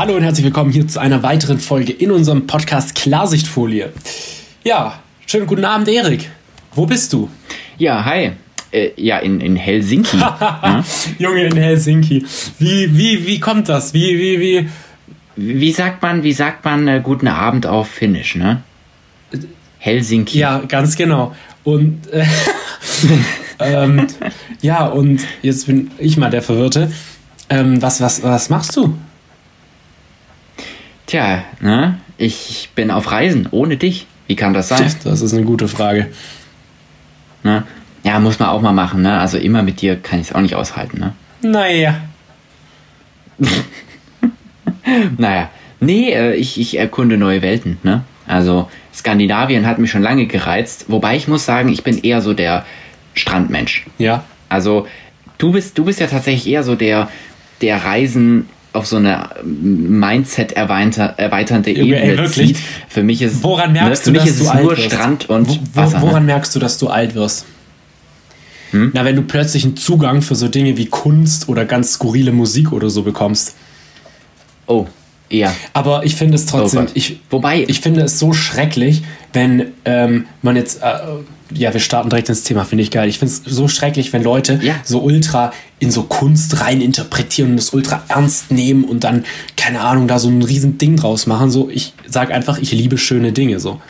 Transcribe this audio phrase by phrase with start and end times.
[0.00, 3.92] Hallo und herzlich willkommen hier zu einer weiteren Folge in unserem Podcast Klarsichtfolie.
[4.64, 6.30] Ja, schönen guten Abend, Erik.
[6.74, 7.28] Wo bist du?
[7.76, 8.30] Ja, hi.
[8.72, 10.16] Äh, ja, in, in Helsinki.
[10.20, 10.82] ja?
[11.18, 12.24] Junge, in Helsinki.
[12.58, 13.92] Wie, wie, wie kommt das?
[13.92, 14.68] Wie, wie, wie?
[15.36, 18.62] Wie sagt man, wie sagt man äh, guten Abend auf Finnisch, ne?
[19.76, 20.38] Helsinki.
[20.38, 21.36] Ja, ganz genau.
[21.62, 22.24] Und äh,
[23.58, 24.06] ähm,
[24.62, 26.90] ja, und jetzt bin ich mal der Verwirrte.
[27.50, 28.96] Ähm, was, was, was machst du?
[31.10, 31.98] Tja, ne?
[32.18, 34.06] Ich bin auf Reisen ohne dich.
[34.28, 34.94] Wie kann das sein?
[35.02, 36.06] Das ist eine gute Frage.
[37.42, 37.64] Ne?
[38.04, 39.18] Ja, muss man auch mal machen, ne?
[39.18, 41.12] Also immer mit dir kann ich es auch nicht aushalten, ne?
[41.42, 41.96] Naja.
[45.18, 45.50] naja.
[45.80, 48.04] Nee, äh, ich, ich erkunde neue Welten, ne?
[48.28, 52.34] Also Skandinavien hat mich schon lange gereizt, wobei ich muss sagen, ich bin eher so
[52.34, 52.64] der
[53.14, 53.84] Strandmensch.
[53.98, 54.22] Ja.
[54.48, 54.86] Also
[55.38, 57.08] du bist, du bist ja tatsächlich eher so der,
[57.62, 62.56] der Reisen auf so eine Mindset erweiternde Ebene ey, wirklich?
[62.56, 62.58] zieht.
[62.88, 64.82] Für mich ist woran merkst ne, du, für mich dass ist du es nur wirst?
[64.92, 66.02] Strand und Wo, Wasser.
[66.02, 66.32] woran ne?
[66.32, 67.46] merkst du, dass du alt wirst?
[68.72, 72.70] Na, wenn du plötzlich einen Zugang für so Dinge wie Kunst oder ganz skurrile Musik
[72.70, 73.56] oder so bekommst.
[74.66, 74.86] Oh,
[75.28, 75.52] ja.
[75.72, 80.26] Aber ich finde es trotzdem, Oh ich, Wobei- ich finde es so schrecklich, wenn ähm,
[80.42, 80.92] man jetzt, äh,
[81.52, 83.08] ja, wir starten direkt ins Thema, finde ich geil.
[83.08, 84.76] Ich finde es so schrecklich, wenn Leute Ja.
[84.84, 89.24] so ultra in so Kunst rein interpretieren und das ultra ernst nehmen und dann,
[89.56, 91.50] keine Ahnung, da so ein riesen Ding draus machen.
[91.50, 93.80] So, ich sage einfach, ich liebe schöne Dinge, so.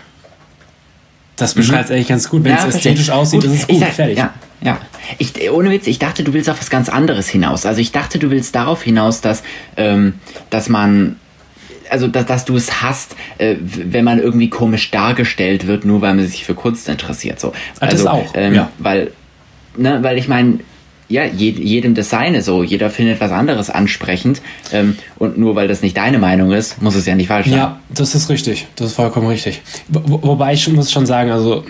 [1.37, 2.45] Das beschreibt es eigentlich ganz gut.
[2.45, 2.71] Wenn es Mhm.
[2.71, 2.93] verstehe.
[2.93, 4.19] ästhetisch aussieht, Gut, ist es gut, sag- fertig.
[4.19, 4.79] Ja, ja.
[5.19, 7.65] Ich, ohne Witz, ich dachte, du willst auf was ganz anderes hinaus.
[7.67, 9.43] Also ich dachte, du willst darauf hinaus, dass,
[9.77, 10.15] ähm,
[10.51, 11.17] dass man,
[11.89, 16.15] also dass, dass du es hast, äh, wenn man irgendwie komisch dargestellt wird, nur weil
[16.15, 17.41] man sich für Kunst interessiert.
[17.41, 17.49] So.
[17.81, 18.71] Ah, das also, auch, Ähm, ja.
[18.79, 19.11] Weil,
[19.77, 20.61] ne, weil ich meine,
[21.11, 22.63] ja, je, jedem das seine so.
[22.63, 24.41] Jeder findet was anderes ansprechend.
[24.73, 27.59] Ähm, und nur weil das nicht deine Meinung ist, muss es ja nicht falsch sein.
[27.59, 28.67] Ja, das ist richtig.
[28.77, 29.61] Das ist vollkommen richtig.
[29.89, 31.65] Wo, wo- wobei ich muss schon sagen, also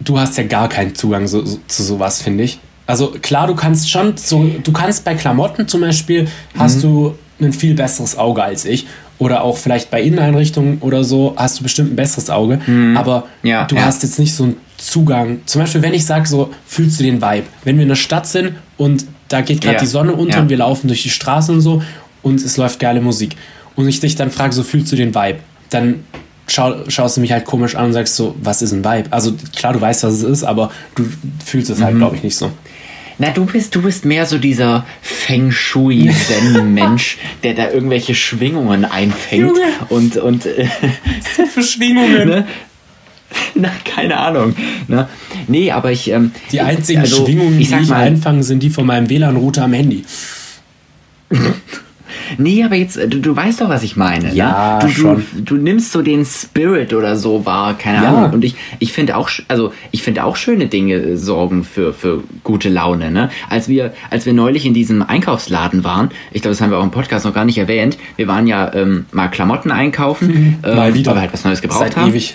[0.00, 2.58] du hast ja gar keinen Zugang so, so, zu sowas, finde ich.
[2.86, 7.52] Also klar, du kannst schon so, du kannst bei Klamotten zum Beispiel, hast du ein
[7.52, 8.86] viel besseres Auge als ich.
[9.18, 12.60] Oder auch vielleicht bei Inneneinrichtungen oder so hast du bestimmt ein besseres Auge.
[12.96, 13.86] Aber Ja, du ja.
[13.86, 15.40] hast jetzt nicht so einen Zugang.
[15.46, 17.44] Zum Beispiel, wenn ich sage, so fühlst du den Vibe.
[17.64, 20.42] Wenn wir in der Stadt sind und da geht gerade Ja, die Sonne unter ja.
[20.42, 21.82] und wir laufen durch die Straßen und so
[22.22, 23.36] und es läuft geile Musik.
[23.74, 25.38] Und ich dich dann frage, so fühlst du den Vibe?
[25.70, 26.04] Dann
[26.46, 29.12] schau, schaust du mich halt komisch an und sagst so, was ist ein Vibe?
[29.12, 31.04] Also klar, du weißt, was es ist, aber du
[31.44, 31.98] fühlst es halt, Mhm.
[31.98, 32.50] glaube ich, nicht so.
[33.18, 39.56] Na, du bist, du bist mehr so dieser Feng Shui-Zen-Mensch, der da irgendwelche Schwingungen einfängt
[39.56, 39.60] Junge.
[39.88, 40.66] und, und äh,
[41.50, 42.28] Für Schwingungen.
[42.28, 42.46] ne?
[43.54, 44.54] Na, keine Ahnung.
[44.88, 45.08] Ne?
[45.48, 46.10] Nee, aber ich.
[46.10, 49.64] Ähm, Die einzigen also, Schwingungen, ich die ich mal, einfange, sind die von meinem WLAN-Router
[49.64, 50.04] am Handy.
[52.38, 54.34] Nee, aber jetzt, äh, du, du weißt doch, was ich meine.
[54.34, 54.86] Ja, ne?
[54.86, 55.26] du, schon.
[55.36, 58.14] Du, du nimmst so den Spirit oder so wahr, keine Ja.
[58.16, 58.32] Ahnung.
[58.34, 62.24] Und ich, ich finde auch, also ich finde auch schöne Dinge äh, sorgen für, für
[62.42, 63.10] gute Laune.
[63.10, 63.30] Ne?
[63.48, 66.84] Als wir, als wir neulich in diesem Einkaufsladen waren, ich glaube, das haben wir auch
[66.84, 70.94] im Podcast noch gar nicht erwähnt, wir waren ja ähm, mal Klamotten einkaufen, ähm, Mal
[70.94, 71.10] wieder.
[71.12, 72.10] weil wir halt was Neues gebraucht Seit haben.
[72.10, 72.34] ewig.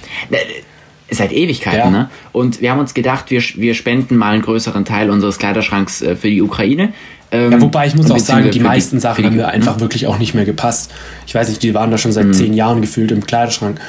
[1.11, 1.89] Ne, Seit Ewigkeiten, Ja.
[1.89, 2.09] ne?
[2.31, 6.15] Und wir haben uns gedacht, wir, wir spenden mal einen größeren Teil unseres Kleiderschranks äh,
[6.15, 6.93] für die Ukraine.
[7.31, 9.79] Ähm, Ja, wobei ich muss auch sagen, die meisten für Sachen die- haben mir einfach
[9.81, 10.91] wirklich auch nicht mehr gepasst.
[11.27, 13.79] Ich weiß nicht, die waren da schon seit zehn Jahren gefühlt im Kleiderschrank.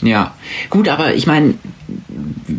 [0.00, 0.34] Ja,
[0.70, 1.54] gut, aber ich meine,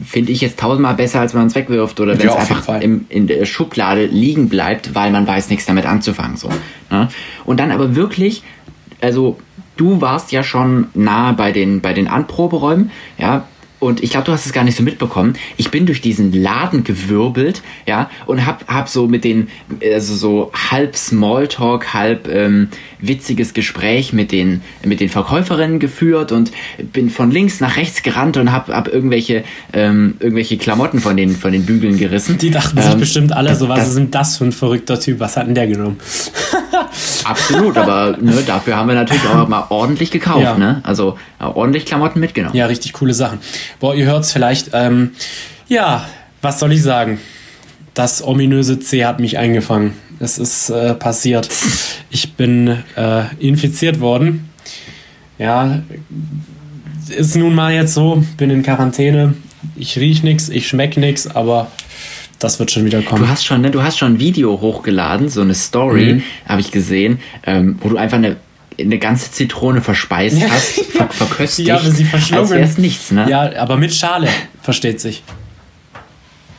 [0.05, 2.57] finde ich jetzt tausendmal besser, als wenn man es wegwirft oder wenn Ja, es jeden
[2.57, 6.35] einfach im, in der Schublade liegen bleibt, weil man weiß nichts damit anzufangen.
[6.37, 6.49] So,
[6.91, 7.07] ne?
[7.45, 8.43] Und dann aber wirklich,
[9.01, 9.37] also
[9.79, 13.45] du warst ja schon nah bei den, bei den Anproberäumen, ja,
[13.79, 15.35] und ich glaube, du hast es gar nicht so mitbekommen.
[15.57, 19.47] Ich bin durch diesen Laden gewirbelt, ja, und hab, hab so mit den,
[19.83, 22.67] also so halb Smalltalk, halb ähm,
[22.99, 26.51] witziges Gespräch mit den, mit den Verkäuferinnen geführt und
[26.91, 31.35] bin von links nach rechts gerannt und hab, hab irgendwelche, ähm, irgendwelche Klamotten von den,
[31.35, 32.37] von den Bügeln gerissen.
[32.37, 35.19] Die dachten sich Ähm, bestimmt alle so, was ist denn das für ein verrückter Typ?
[35.19, 35.97] Was hat denn der genommen?
[37.23, 40.57] Absolut, aber ne, dafür haben wir natürlich auch mal ordentlich gekauft, Ja.
[40.57, 40.81] ne?
[40.83, 42.55] Also äh, ordentlich Klamotten mitgenommen.
[42.55, 43.39] Ja, richtig coole Sachen.
[43.79, 44.71] Boah, ihr hört's vielleicht.
[44.73, 45.11] Ähm,
[45.67, 46.07] ja,
[46.41, 47.19] was soll ich sagen?
[47.93, 49.93] Das ominöse C hat mich eingefangen.
[50.19, 51.49] Es ist äh, passiert.
[52.09, 54.49] Ich bin äh, infiziert worden.
[55.37, 55.81] Ja,
[57.09, 58.23] ist nun mal jetzt so.
[58.37, 59.33] Bin in Quarantäne.
[59.75, 61.71] Ich riech nix, ich schmeck nix, aber
[62.39, 63.27] das wird schon wieder Du kommen.
[63.27, 66.23] hast schon, ne, du hast schon ein Video hochgeladen, so eine Story, Mhm.
[66.47, 68.37] habe ich gesehen, ähm, wo du einfach eine,
[68.79, 70.49] eine ganze Zitrone verspeist Ja.
[70.49, 72.53] hast, ver verköstigt, Ja, aber sie verschlungen.
[72.61, 73.29] als nichts, ne?
[73.29, 74.27] Ja, aber mit Schale,
[74.61, 75.23] versteht sich.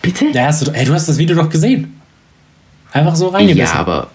[0.02, 0.26] Bitte?
[0.32, 2.00] Ja, hast du, ey, du hast das Video doch gesehen.
[2.93, 3.76] Einfach so Ja, reingebissen.
[3.76, 4.11] aber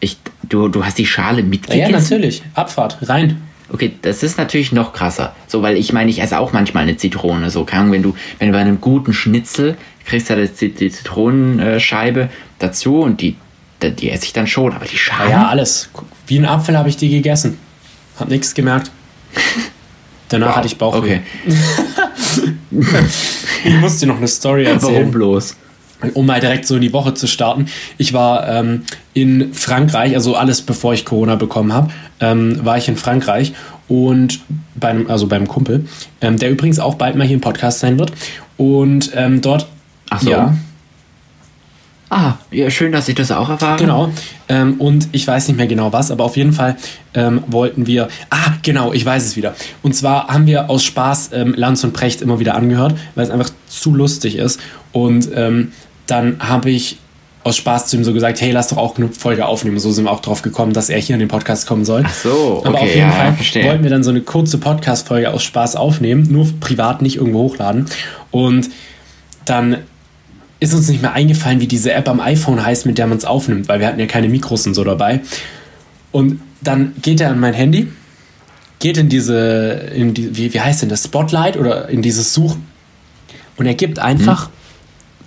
[0.00, 0.16] ich,
[0.48, 1.92] du, du hast die Schale Ja, mitgegessen?
[1.92, 2.42] natürlich.
[2.54, 3.40] Abfahrt, rein.
[3.72, 5.34] Okay, das ist natürlich noch krasser.
[5.46, 7.50] So, weil ich meine, ich esse auch manchmal eine Zitrone.
[7.50, 10.90] So, keine Ahnung, wenn du, wenn du bei einem guten Schnitzel kriegst du die, die
[10.90, 13.36] Zitronenscheibe dazu und die,
[13.82, 14.72] die, die esse ich dann schon.
[14.72, 15.30] Aber die Ja, Schale.
[15.30, 15.88] ja, alles.
[16.30, 17.58] Wie ein Apfel habe ich die gegessen.
[18.18, 18.92] Hab nichts gemerkt.
[20.28, 20.98] Danach Wow, hatte ich Bauchweh.
[20.98, 21.20] Okay.
[23.64, 24.94] Ich musste dir noch eine Story erzählen.
[24.94, 25.56] Warum bloß?
[26.14, 27.66] um mal direkt so in die Woche zu starten.
[27.98, 31.90] Ich war ähm, in Frankreich, also alles bevor ich Corona bekommen habe,
[32.20, 33.52] ähm, war ich in Frankreich
[33.88, 34.40] und
[34.76, 35.84] bei einem, also beim Kumpel,
[36.22, 38.12] ähm, der übrigens auch bald mal hier im Podcast sein wird.
[38.56, 39.66] Und ähm, dort,
[40.08, 40.30] Ach so.
[40.30, 40.54] ja,
[42.12, 43.78] Ah, ja, schön, dass ich das auch erfahre.
[43.78, 44.10] Genau.
[44.48, 46.76] Ähm, und ich weiß nicht mehr genau was, aber auf jeden Fall
[47.14, 48.08] ähm, wollten wir.
[48.30, 49.54] Ah, genau, ich weiß es wieder.
[49.82, 53.30] Und zwar haben wir aus Spaß ähm, Lanz und Precht immer wieder angehört, weil es
[53.30, 54.60] einfach zu lustig ist.
[54.90, 55.70] Und ähm,
[56.08, 56.98] dann habe ich
[57.44, 59.78] aus Spaß zu ihm so gesagt, hey, lass doch auch eine Folge aufnehmen.
[59.78, 62.02] So sind wir auch drauf gekommen, dass er hier in den Podcast kommen soll.
[62.04, 63.64] Ach so, Aber okay, auf jeden ja, Fall verstehe.
[63.66, 67.86] wollten wir dann so eine kurze Podcast-Folge aus Spaß aufnehmen, nur privat, nicht irgendwo hochladen.
[68.32, 68.68] Und
[69.44, 69.78] dann
[70.60, 73.24] ist uns nicht mehr eingefallen, wie diese App am iPhone heißt, mit der man es
[73.24, 75.20] aufnimmt, weil wir hatten ja keine Mikros und so dabei.
[76.12, 77.88] Und dann geht er an mein Handy,
[78.78, 82.66] geht in diese, in die, wie, wie heißt denn das, Spotlight oder in dieses Suchen
[83.56, 84.50] und er gibt einfach,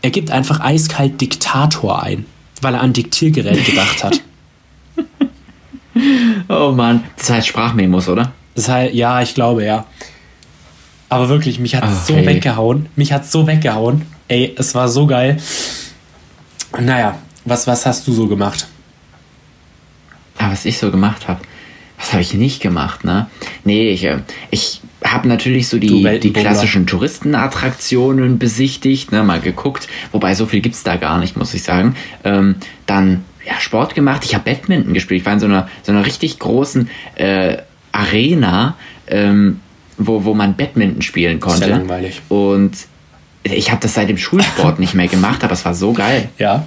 [0.01, 2.25] er gibt einfach eiskalt Diktator ein,
[2.61, 4.21] weil er an Diktiergerät gedacht hat.
[6.49, 8.31] Oh Mann, das heißt Sprachmemos, oder?
[8.55, 9.85] Das heißt, ja, ich glaube, ja.
[11.09, 12.25] Aber wirklich, mich hat so Okay.
[12.25, 12.87] weggehauen.
[12.95, 14.01] Mich hat so weggehauen.
[14.27, 15.37] Ey, es war so geil.
[16.79, 18.67] Naja, was, was hast du so gemacht?
[20.37, 21.41] Aber was ich so gemacht habe,
[21.97, 23.27] was habe ich nicht gemacht, ne?
[23.63, 29.87] Nee, ich, äh, ich habe natürlich so die, die klassischen Touristenattraktionen besichtigt, ne, mal geguckt,
[30.11, 31.95] wobei so viel gibt's da gar nicht, muss ich sagen.
[32.23, 32.55] Ähm,
[32.85, 36.05] dann ja, Sport gemacht, ich habe Badminton gespielt, ich war in so einer, so einer
[36.05, 37.57] richtig großen äh,
[37.91, 38.77] Arena,
[39.07, 39.59] ähm,
[39.97, 41.69] wo, wo man Badminton spielen konnte.
[41.69, 42.21] langweilig.
[42.29, 42.73] Und
[43.43, 46.29] ich habe das seit dem Schulsport nicht mehr gemacht, aber es war so geil.
[46.37, 46.65] Ja.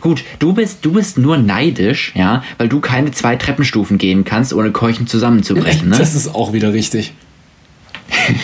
[0.00, 4.52] Gut, du bist, du bist nur neidisch, ja, weil du keine zwei Treppenstufen gehen kannst,
[4.52, 5.96] ohne Keuchen zusammenzubrechen, ne?
[5.96, 7.12] Das ist auch wieder richtig.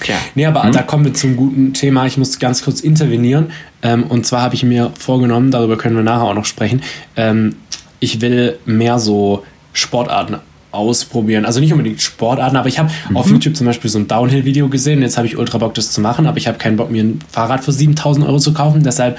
[0.00, 0.16] Tja.
[0.34, 2.06] Nee, aber da kommen wir zum guten Thema.
[2.06, 3.50] Ich muss ganz kurz intervenieren.
[3.82, 6.82] Ähm, und zwar habe ich mir vorgenommen, darüber können wir nachher auch noch sprechen,
[7.16, 7.56] ähm,
[7.98, 10.36] ich will mehr so Sportarten
[10.76, 11.44] ausprobieren.
[11.44, 15.02] Also nicht unbedingt Sportarten, aber ich habe auf YouTube zum Beispiel so ein Downhill-Video gesehen.
[15.02, 17.20] Jetzt habe ich ultra Bock, das zu machen, aber ich habe keinen Bock, mir ein
[17.30, 18.82] Fahrrad für 7000 Euro zu kaufen.
[18.82, 19.18] Deshalb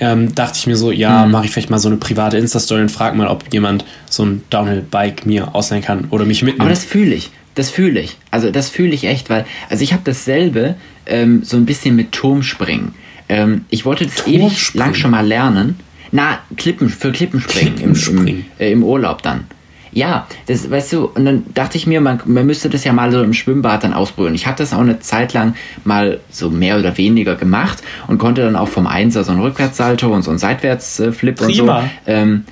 [0.00, 2.90] ähm, dachte ich mir so, ja, mache ich vielleicht mal so eine private Insta-Story und
[2.90, 6.62] frage mal, ob jemand so ein Downhill-Bike mir ausleihen kann oder mich mitnimmt.
[6.62, 7.30] Aber das fühle ich.
[7.54, 8.16] Das fühle ich.
[8.30, 10.74] Also das fühle ich echt, weil, also ich habe dasselbe
[11.06, 12.94] ähm, so ein bisschen mit Turmspringen.
[13.28, 15.78] Ähm, ich wollte das ewig lang schon mal lernen.
[16.10, 18.46] Na, Klippen, für Klippenspringen, im, im, Klippenspringen.
[18.58, 19.46] äh, im Urlaub dann.
[19.94, 23.10] Ja, das, weißt du, und dann dachte ich mir, man, man müsste das ja mal
[23.12, 24.34] so im Schwimmbad dann ausprobieren.
[24.34, 25.54] Ich habe das auch eine Zeit lang
[25.84, 30.12] mal so mehr oder weniger gemacht und konnte dann auch vom Einser so ein Rückwärtssalto
[30.12, 31.62] und so ein Seitwärtsflip und so.
[32.06, 32.44] Ähm,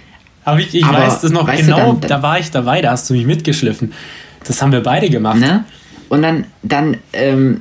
[0.45, 3.11] Aber ich, ich Aber weiß das noch genau, dann- da war ich dabei, da hast
[3.11, 3.93] du mich mitgeschliffen.
[4.45, 5.39] Das haben wir beide gemacht.
[5.41, 5.65] Ne?
[6.09, 7.61] Und dann, dann, ähm,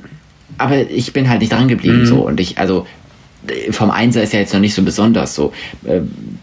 [0.58, 2.86] aber ich bin halt nicht dran geblieben so und ich, also
[3.70, 5.52] vom Einser ist ja jetzt noch nicht so besonders so.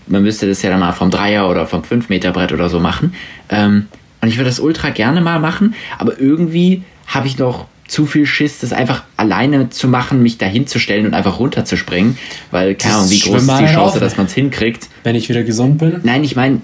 [0.09, 2.79] Man müsste das ja dann mal vom Dreier oder vom 5 Meter Brett oder so
[2.79, 3.13] machen.
[3.49, 3.87] Ähm,
[4.21, 8.25] und ich würde das ultra gerne mal machen, aber irgendwie habe ich noch zu viel
[8.27, 12.17] Schiss, das einfach alleine zu machen, mich dahin zu stellen und einfach runterzuspringen,
[12.51, 13.99] weil keine Ahnung, wie groß ist die Chance, auch.
[13.99, 14.87] dass man es hinkriegt.
[15.03, 15.99] Wenn ich wieder gesund bin.
[16.03, 16.61] Nein, ich meine,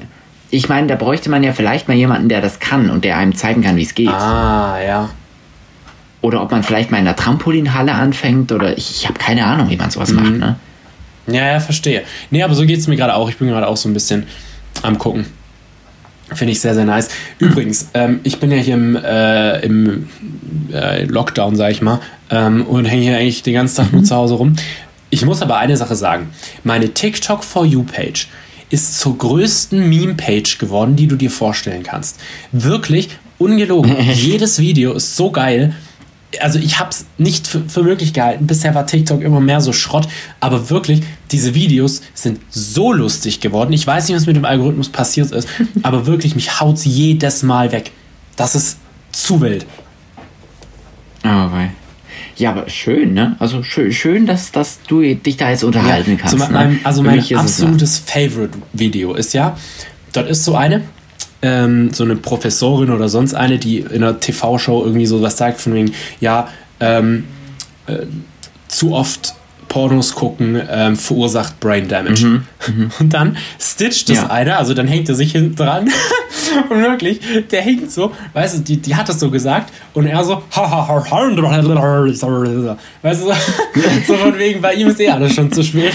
[0.52, 3.34] ich meine, da bräuchte man ja vielleicht mal jemanden, der das kann und der einem
[3.36, 4.10] zeigen kann, wie es geht.
[4.10, 5.10] Ah, ja.
[6.22, 9.70] Oder ob man vielleicht mal in der Trampolinhalle anfängt oder ich, ich habe keine Ahnung,
[9.70, 10.16] wie man sowas Mhm.
[10.16, 10.34] macht.
[10.38, 10.56] Ne?
[11.28, 12.04] Ja, ja, verstehe.
[12.30, 13.30] Nee, aber so geht es mir gerade auch.
[13.30, 14.26] Ich bin gerade auch so ein bisschen
[14.84, 15.26] am Gucken.
[16.34, 17.10] Finde ich sehr, sehr nice.
[17.38, 20.10] Übrigens, ähm, ich bin ja hier im, äh, im
[20.72, 22.00] äh, Lockdown, sag ich mal,
[22.32, 24.56] ähm, und hänge hier eigentlich den ganzen Tag nur zu Hause rum.
[25.12, 26.30] Ich muss aber eine Sache sagen.
[26.64, 28.28] Meine TikTok For You Page
[28.72, 32.20] ist zur größten Meme-Page geworden, die du dir vorstellen kannst.
[32.52, 33.96] Wirklich ungelogen.
[34.14, 35.76] Jedes Video ist so geil.
[36.42, 38.48] Also ich habe es nicht für, für möglich gehalten.
[38.48, 40.08] Bisher war TikTok immer mehr so Schrott.
[40.40, 41.02] Aber wirklich,
[41.32, 43.72] diese Videos sind so lustig geworden.
[43.74, 45.48] Ich weiß nicht, was mit dem Algorithmus passiert ist.
[45.84, 47.92] aber wirklich, mich haut's jedes Mal weg.
[48.36, 48.80] Das ist
[49.12, 49.66] zu wild.
[51.24, 51.72] Oh, wei.
[52.38, 53.36] Ja, aber schön, ne?
[53.40, 56.38] Also schön, schön dass, dass du dich da jetzt unterhalten kannst.
[56.38, 56.50] so ne?
[56.52, 59.58] mein, also mein absolutes Favorite-Video ist ja,
[60.12, 60.84] dort ist so eine,
[61.46, 65.62] ähm, so eine Professorin oder sonst eine, die in einer TV-Show irgendwie so was sagt
[65.62, 66.48] von wegen, ja,
[66.80, 67.26] ähm,
[67.88, 68.00] äh,
[68.68, 69.36] zu oft
[69.68, 72.42] Pornos gucken ähm, verursacht Brain Damage.
[73.00, 74.28] Und dann stitcht das Ja.
[74.28, 75.90] einer, also dann hängt er sich hinten dran.
[76.70, 77.20] und wirklich,
[77.52, 80.44] der hängt so, weißt du, die, die hat das so gesagt und er so,
[83.02, 83.34] weißt du, so,
[84.08, 85.92] so von wegen, bei ihm ist eh alles schon zu spät.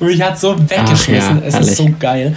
[0.00, 1.40] Und mich hat so weggeschmissen.
[1.40, 1.70] ja, es herrlich.
[1.70, 2.36] ist so geil.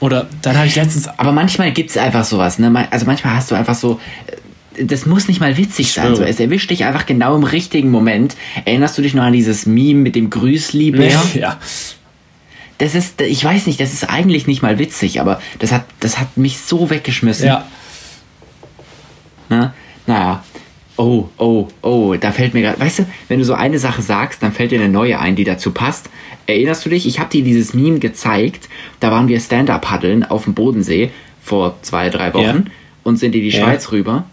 [0.00, 2.88] Oder dann habe ich letztens Aber manchmal gibt es einfach sowas, ne?
[2.90, 4.00] Also manchmal hast du einfach so.
[4.76, 6.14] äh, Das muss nicht mal witzig sein.
[6.16, 6.22] So.
[6.24, 8.36] Es erwischt dich einfach genau im richtigen Moment.
[8.64, 11.22] Erinnerst du dich noch an dieses Meme mit dem Grüßliebär?
[11.34, 11.58] ja.
[12.78, 16.18] Das ist, ich weiß nicht, das ist eigentlich nicht mal witzig, aber das hat, das
[16.18, 17.46] hat mich so weggeschmissen.
[17.46, 17.64] Ja.
[19.48, 19.72] Ne?
[20.08, 20.42] Naja.
[20.96, 24.42] Oh, oh, oh, da fällt mir gerade, weißt du, wenn du so eine Sache sagst,
[24.44, 26.08] dann fällt dir eine neue ein, die dazu passt.
[26.46, 27.06] Erinnerst du dich?
[27.06, 28.68] Ich habe dir dieses Meme gezeigt.
[29.00, 31.10] Da waren wir Stand-up paddeln auf dem Bodensee
[31.42, 32.72] vor zwei, drei Wochen Ja.
[33.02, 33.64] und sind in die Ja.
[33.64, 34.24] Schweiz rüber.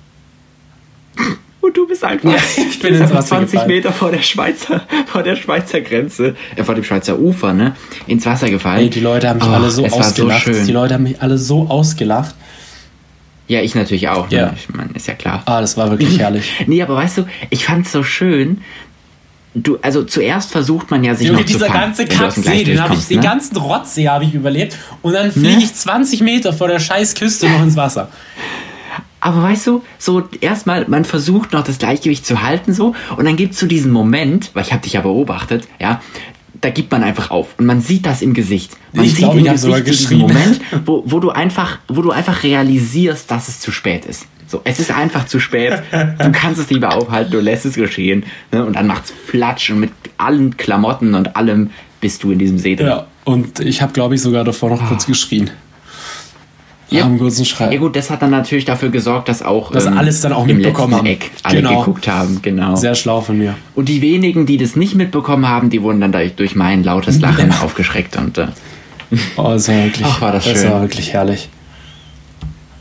[1.61, 3.67] Und du bist einfach, Ja, ich bin ins Wasser 20 gefallen.
[3.67, 7.75] Meter vor der Schweizer, vor der Schweizer Grenze, äh, vor dem Schweizer Ufer, ne,
[8.07, 8.81] ins Wasser gefallen.
[8.81, 10.43] Ey, die Leute haben mich Oh, alle so so ausgelacht.
[10.43, 10.65] schön.
[10.65, 12.35] die Leute haben mich alle so ausgelacht.
[13.51, 14.29] Ja, ich natürlich auch.
[14.29, 14.37] Ne?
[14.37, 14.53] Ja.
[14.55, 15.43] Ich meine, ist ja klar.
[15.45, 16.53] Ah, das war wirklich herrlich.
[16.67, 18.61] Nee, aber weißt du, ich fand's so schön.
[19.53, 22.79] Du, also zuerst versucht man ja sich Junge, noch zu dieser fangen, ganze Kacksee, den
[22.79, 23.23] habe ich, kommst, den ne?
[23.25, 25.63] ganzen Rotzsee habe ich überlebt und dann fliege Ne?
[25.63, 28.07] ich 20 Meter vor der scheiß Küste noch ins Wasser.
[29.19, 33.35] Aber weißt du, so erstmal, man versucht noch das Gleichgewicht zu halten so und dann
[33.35, 36.01] gibt's so diesen Moment, weil ich habe dich ja beobachtet, ja,
[36.61, 38.77] da gibt man einfach auf und man sieht das im Gesicht.
[38.93, 40.43] Man Ich sieht glaub, im ich hab sogar Gesicht so diesen geschrien.
[40.43, 44.27] Moment, wo, wo du einfach, wo du einfach realisierst, dass es zu spät ist.
[44.47, 45.81] So, es ist einfach zu spät.
[45.91, 48.25] Du kannst es lieber aufhalten, du lässt es geschehen.
[48.51, 48.65] Ne?
[48.65, 51.69] Und dann macht's Flatsch und mit allen Klamotten und allem
[52.01, 52.87] bist du in diesem See drin.
[52.87, 55.51] Ja, und ich habe, glaube ich, sogar davor noch kurz geschrien.
[56.91, 57.05] Ja.
[57.05, 57.71] Am kurzen Schrei.
[57.73, 60.45] Ja gut, das hat dann natürlich dafür gesorgt, dass auch ähm, Dass alles dann auch
[60.45, 61.05] im mitbekommen haben.
[61.05, 61.79] Eck alle Genau.
[61.79, 62.75] geguckt haben, genau.
[62.75, 63.55] Sehr schlau von mir.
[63.75, 67.51] Und die wenigen, die das nicht mitbekommen haben, die wurden dann durch, mein lautes Lachen
[67.63, 68.47] aufgeschreckt und äh,
[69.37, 70.71] Oh, das war wirklich, Ach, war das das schön.
[70.71, 71.49] war wirklich herrlich.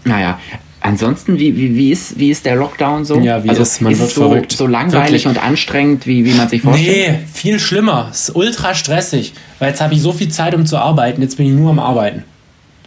[0.04, 0.38] naja.
[0.82, 3.20] Ansonsten, wie, wie, wie, ist, wie ist der Lockdown so?
[3.20, 4.52] Ja, wie also, ist- man ist wird es so, verrückt.
[4.52, 5.26] so langweilig Wirklich.
[5.26, 7.10] und anstrengend, wie, wie man sich vorstellt?
[7.10, 8.08] Nee, viel schlimmer.
[8.10, 9.34] Es ist ultra stressig.
[9.58, 11.20] Weil jetzt habe ich so viel Zeit, um zu arbeiten.
[11.20, 12.24] Jetzt bin ich nur am Arbeiten.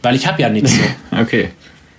[0.03, 0.81] Weil ich habe ja nichts so.
[1.19, 1.50] Okay.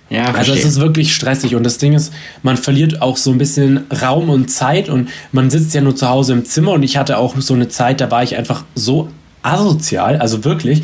[0.09, 0.55] Ja, Also verstehe.
[0.57, 4.29] es ist wirklich stressig und das Ding ist, man verliert auch so ein bisschen Raum
[4.29, 7.35] und Zeit und man sitzt ja nur zu Hause im Zimmer und ich hatte auch
[7.39, 9.09] so eine Zeit, da war ich einfach so
[9.41, 10.83] asozial, also wirklich,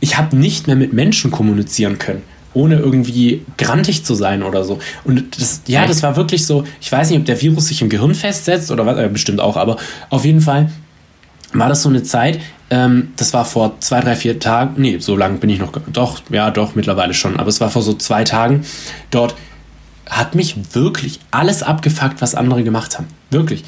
[0.00, 4.80] ich habe nicht mehr mit Menschen kommunizieren können, ohne irgendwie grantig zu sein oder so.
[5.04, 7.88] Und das, ja, das war wirklich so, ich weiß nicht, ob der Virus sich im
[7.88, 9.76] Gehirn festsetzt oder was, äh, bestimmt auch, aber
[10.08, 10.70] auf jeden Fall
[11.52, 12.40] war das so eine Zeit,
[12.70, 16.20] ähm, das war vor zwei, drei, vier Tagen, nee, so lange bin ich noch, doch,
[16.30, 18.64] ja, doch, mittlerweile schon, aber es war vor so zwei Tagen,
[19.10, 19.34] dort
[20.08, 23.06] hat mich wirklich alles abgefuckt, was andere gemacht haben.
[23.30, 23.64] Wirklich.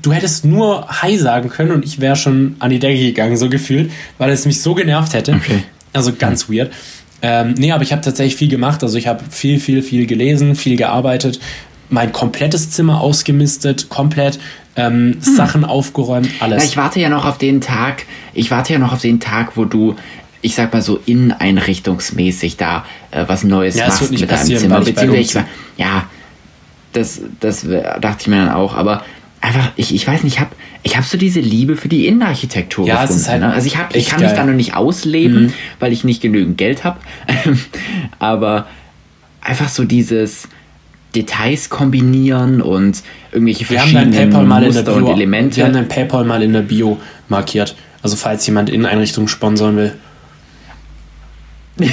[0.00, 3.48] Du hättest nur Hi sagen können und ich wäre schon an die Decke gegangen, so
[3.48, 5.34] gefühlt, weil es mich so genervt hätte.
[5.34, 5.64] Okay.
[5.92, 6.72] Also ganz weird.
[7.20, 8.82] Ähm, nee, aber ich habe tatsächlich viel gemacht.
[8.84, 11.40] Also ich habe viel, viel, viel gelesen, viel gearbeitet,
[11.88, 14.38] mein komplettes Zimmer ausgemistet, komplett
[14.76, 16.64] ähm, Sachen aufgeräumt, Ja, alles.
[16.64, 19.64] ich warte ja noch auf den Tag, ich warte ja noch auf den Tag, wo
[19.64, 19.96] du,
[20.40, 24.80] ich sag mal so inneneinrichtungsmäßig da äh, was Neues Ja, es machst mit deinem Zimmer.
[24.80, 25.44] Beziehungsweise,
[25.76, 26.06] ja,
[26.92, 27.66] das, das
[28.00, 29.04] dachte ich mir dann auch, aber
[29.40, 30.50] einfach, ich, ich weiß nicht, ich habe
[30.84, 33.20] ich hab so diese Liebe für die Innenarchitektur Ja, es gefunden.
[33.20, 33.52] ist halt ne?
[33.52, 34.36] Also ich, hab, ich kann mich geil.
[34.36, 34.46] Mhm.
[34.46, 36.98] da noch nicht ausleben, weil ich nicht genügend Geld habe,
[38.18, 38.66] aber
[39.40, 40.48] einfach so dieses
[41.14, 43.02] Details kombinieren und
[43.32, 45.06] irgendwelche wir haben verschiedenen PayPal mal Muster und.
[45.08, 45.56] Elemente.
[45.58, 47.76] Wir haben dein PayPal mal in der Bio markiert.
[48.02, 49.94] Also falls jemand Inneneinrichtungen sponsern will.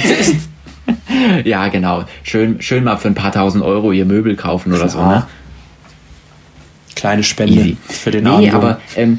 [1.44, 2.04] Ja, genau.
[2.22, 4.98] Schön, schön mal für ein paar tausend Euro ihr Möbel kaufen oder so.
[4.98, 5.16] Klar.
[5.20, 5.26] Ne?
[6.96, 7.76] Kleine Spende Easy.
[7.88, 8.54] für den Nee, Abend.
[8.54, 9.18] aber ähm,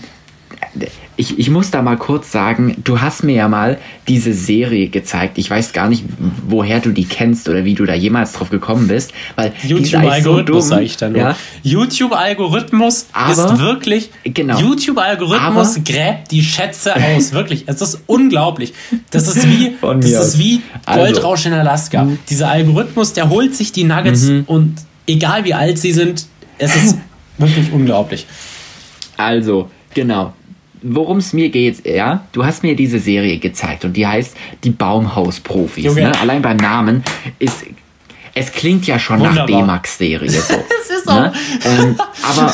[1.17, 5.37] ich, ich muss da mal kurz sagen, du hast mir ja mal diese Serie gezeigt.
[5.37, 6.03] Ich weiß gar nicht,
[6.47, 9.11] woher du die kennst oder wie du da jemals drauf gekommen bist.
[9.35, 11.21] Weil YouTube-Algorithmus, so sage ich dann nur.
[11.21, 11.35] Ja?
[11.63, 14.09] YouTube-Algorithmus ist wirklich.
[14.23, 14.59] Genau.
[14.59, 17.31] YouTube-Algorithmus gräbt die Schätze aus.
[17.41, 17.63] Wirklich.
[17.67, 18.73] Es ist unglaublich.
[19.11, 20.37] Das ist wie, das ist aus.
[20.39, 21.01] wie Also.
[21.01, 22.07] Goldrausch in Alaska.
[22.29, 24.43] Dieser Algorithmus, der holt sich die Nuggets Mhm.
[24.47, 24.75] und
[25.07, 26.25] egal wie alt sie sind,
[26.57, 26.97] es ist
[27.37, 28.25] wirklich unglaublich.
[29.17, 30.33] Also, genau.
[30.83, 34.71] Worum es mir geht, ja, du hast mir diese Serie gezeigt und die heißt Die
[34.71, 35.83] Baumhausprofis.
[35.85, 36.01] Junge.
[36.01, 36.19] Ne?
[36.19, 37.03] Allein beim Namen
[37.39, 37.63] ist.
[38.33, 39.61] Es klingt ja schon nach Wunderbar.
[39.61, 40.53] B-Max-Serie so.
[40.81, 41.33] Es ist ne?
[41.65, 42.53] ähm, aber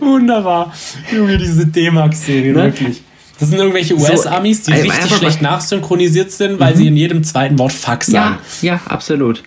[0.00, 0.72] Wunderbar.
[1.10, 2.64] Junge, diese D-Max-Serie, Ne?
[2.64, 3.02] wirklich.
[3.38, 5.14] Das sind irgendwelche US-Amis, die also richtig Mhm.
[5.16, 8.38] schlecht nachsynchronisiert sind, weil sie in jedem zweiten Wort Fuck sagen.
[8.60, 9.42] Ja, ja, absolut.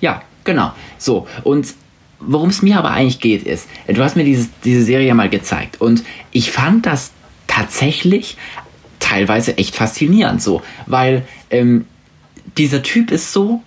[0.00, 0.72] Ja, genau.
[0.98, 1.68] So, und
[2.26, 5.80] worum es mir aber eigentlich geht, ist, du hast mir dieses, diese Serie mal gezeigt
[5.80, 7.12] und ich fand das
[7.46, 8.36] tatsächlich
[8.98, 11.86] teilweise echt faszinierend so, weil ähm,
[12.56, 13.62] dieser Typ ist so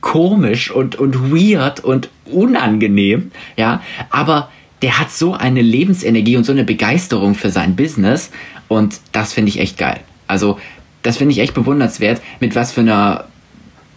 [0.00, 4.50] komisch und, und weird und unangenehm, ja, aber
[4.82, 8.30] der hat so eine Lebensenergie und so eine Begeisterung für sein Business
[8.68, 10.00] und das finde ich echt geil.
[10.26, 10.58] Also,
[11.02, 13.24] das finde ich echt bewundernswert, mit was für einer,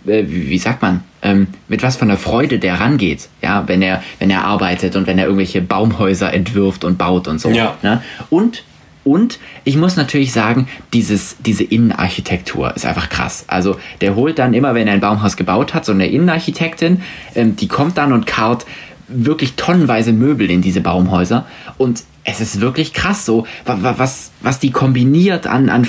[0.06, 3.82] äh, wie, wie, sagt man, ähm, mit was für einer Freude der rangeht, ja, wenn
[3.82, 7.50] er, wenn er arbeitet und wenn er irgendwelche Baumhäuser entwirft und baut und so.
[7.50, 7.76] Ja.
[7.82, 8.02] Ne?
[8.30, 8.64] Und
[9.06, 13.46] und ich muss natürlich sagen, dieses, diese Innenarchitektur ist einfach krass.
[13.48, 17.02] Also der holt dann immer, wenn er ein Baumhaus gebaut hat, so eine Innenarchitektin,
[17.34, 18.66] ähm, die kommt dann und kaut
[19.08, 21.48] wirklich tonnenweise Möbel in diese Baumhäuser.
[21.78, 25.88] Und es ist wirklich krass so, was, was die kombiniert an, an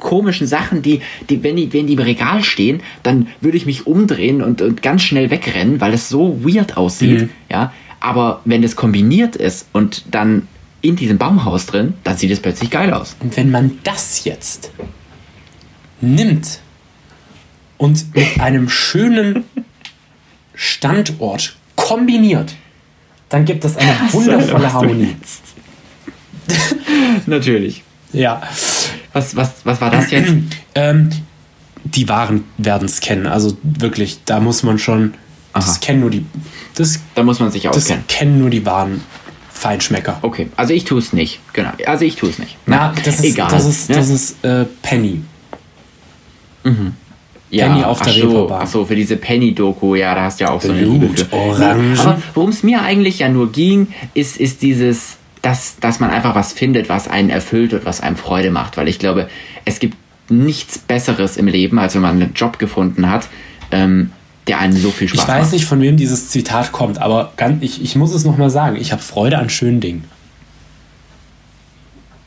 [0.00, 3.86] komischen Sachen, die, die, wenn die, wenn die im Regal stehen, dann würde ich mich
[3.86, 7.22] umdrehen und, und ganz schnell wegrennen, weil es so weird aussieht.
[7.22, 7.30] Mhm.
[7.50, 7.72] Ja.
[8.00, 10.48] Aber wenn das kombiniert ist und dann
[10.80, 13.16] in diesem Baumhaus drin, dann sieht es plötzlich geil aus.
[13.20, 14.72] Und wenn man das jetzt
[16.00, 16.60] nimmt
[17.76, 19.44] und mit einem schönen
[20.54, 22.54] Standort kombiniert,
[23.28, 25.16] dann gibt es eine wundervolle Harmonie.
[27.26, 27.82] Natürlich.
[28.12, 28.42] Ja.
[29.12, 30.32] Was, was, was war das jetzt?
[30.74, 31.10] ähm,
[31.84, 33.26] die Waren werden es kennen.
[33.26, 35.14] Also wirklich, da muss man schon.
[35.52, 35.64] Aha.
[35.64, 36.24] Das kennen nur die.
[36.74, 38.04] Das, da muss man sich auskennen.
[38.06, 39.02] Das kennen nur die Waren
[39.52, 40.18] Feinschmecker.
[40.22, 41.40] Okay, also ich tue es nicht.
[41.52, 42.56] Genau, also ich tue es nicht.
[42.66, 43.50] Na, das ist, Egal.
[43.50, 45.22] Das ist, das ist äh, Penny.
[46.64, 46.94] Mhm.
[47.50, 48.62] Ja, Penny auf der so, Reeperbahn.
[48.62, 51.32] Achso, für diese Penny-Doku, ja, da hast du ja auch so eine Liebe für.
[51.32, 52.00] Orange.
[52.00, 56.34] Aber worum es mir eigentlich ja nur ging, ist, ist dieses, dass, dass man einfach
[56.34, 58.76] was findet, was einen erfüllt und was einem Freude macht.
[58.76, 59.28] Weil ich glaube,
[59.64, 59.96] es gibt
[60.28, 63.28] nichts Besseres im Leben, als wenn man einen Job gefunden hat,
[63.70, 64.12] ähm,
[64.46, 65.28] der einen so viel Spaß macht.
[65.28, 65.52] Ich weiß macht.
[65.52, 68.76] nicht, von wem dieses Zitat kommt, aber ganz, ich, ich muss es nochmal sagen.
[68.76, 70.04] Ich habe Freude an schönen Dingen.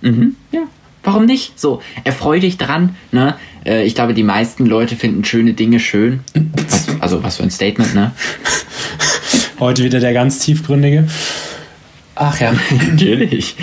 [0.02, 0.62] Mhm, ja.
[1.04, 1.60] Warum nicht?
[1.60, 2.96] So, erfreu dich dran.
[3.12, 3.36] Ne?
[3.66, 6.22] Äh, ich glaube, die meisten Leute finden schöne Dinge schön.
[6.56, 8.12] Was, also, was für ein Statement, ne?
[9.60, 11.08] Heute wieder der ganz tiefgründige.
[12.16, 12.54] Ach ja.
[12.90, 13.34] Natürlich.
[13.34, 13.56] Ich,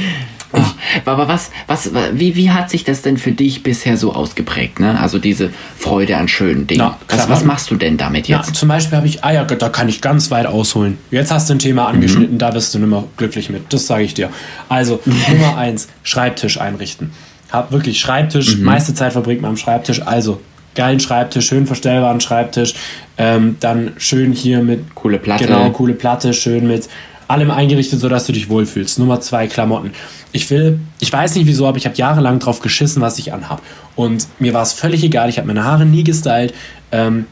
[1.04, 4.80] aber was, was, wie, wie hat sich das denn für dich bisher so ausgeprägt?
[4.80, 4.98] Ne?
[5.00, 6.80] Also diese Freude an schönen Dingen.
[6.80, 8.48] Na, was, was machst du denn damit jetzt?
[8.48, 10.98] Ja, zum Beispiel habe ich Eier, da kann ich ganz weit ausholen.
[11.10, 12.38] Jetzt hast du ein Thema angeschnitten, mhm.
[12.38, 13.72] da bist du nicht mehr glücklich mit.
[13.72, 14.30] Das sage ich dir.
[14.68, 17.12] Also, Nummer eins, Schreibtisch einrichten.
[17.52, 18.64] Hab wirklich Schreibtisch, mhm.
[18.64, 20.02] meiste Zeit verbringt man am Schreibtisch.
[20.02, 20.40] Also,
[20.74, 22.74] geilen Schreibtisch, schön verstellbaren Schreibtisch.
[23.18, 24.94] Ähm, dann schön hier mit.
[24.94, 25.46] Coole Platte.
[25.46, 26.88] Genau, coole Platte, schön mit
[27.31, 28.99] allem eingerichtet, sodass du dich wohlfühlst.
[28.99, 29.93] Nummer zwei, Klamotten.
[30.33, 33.62] Ich will, ich weiß nicht wieso, aber ich habe jahrelang drauf geschissen, was ich anhab.
[33.97, 35.29] Und mir war es völlig egal.
[35.29, 36.55] Ich habe meine Haare nie gestylt.
[36.93, 37.27] Ähm,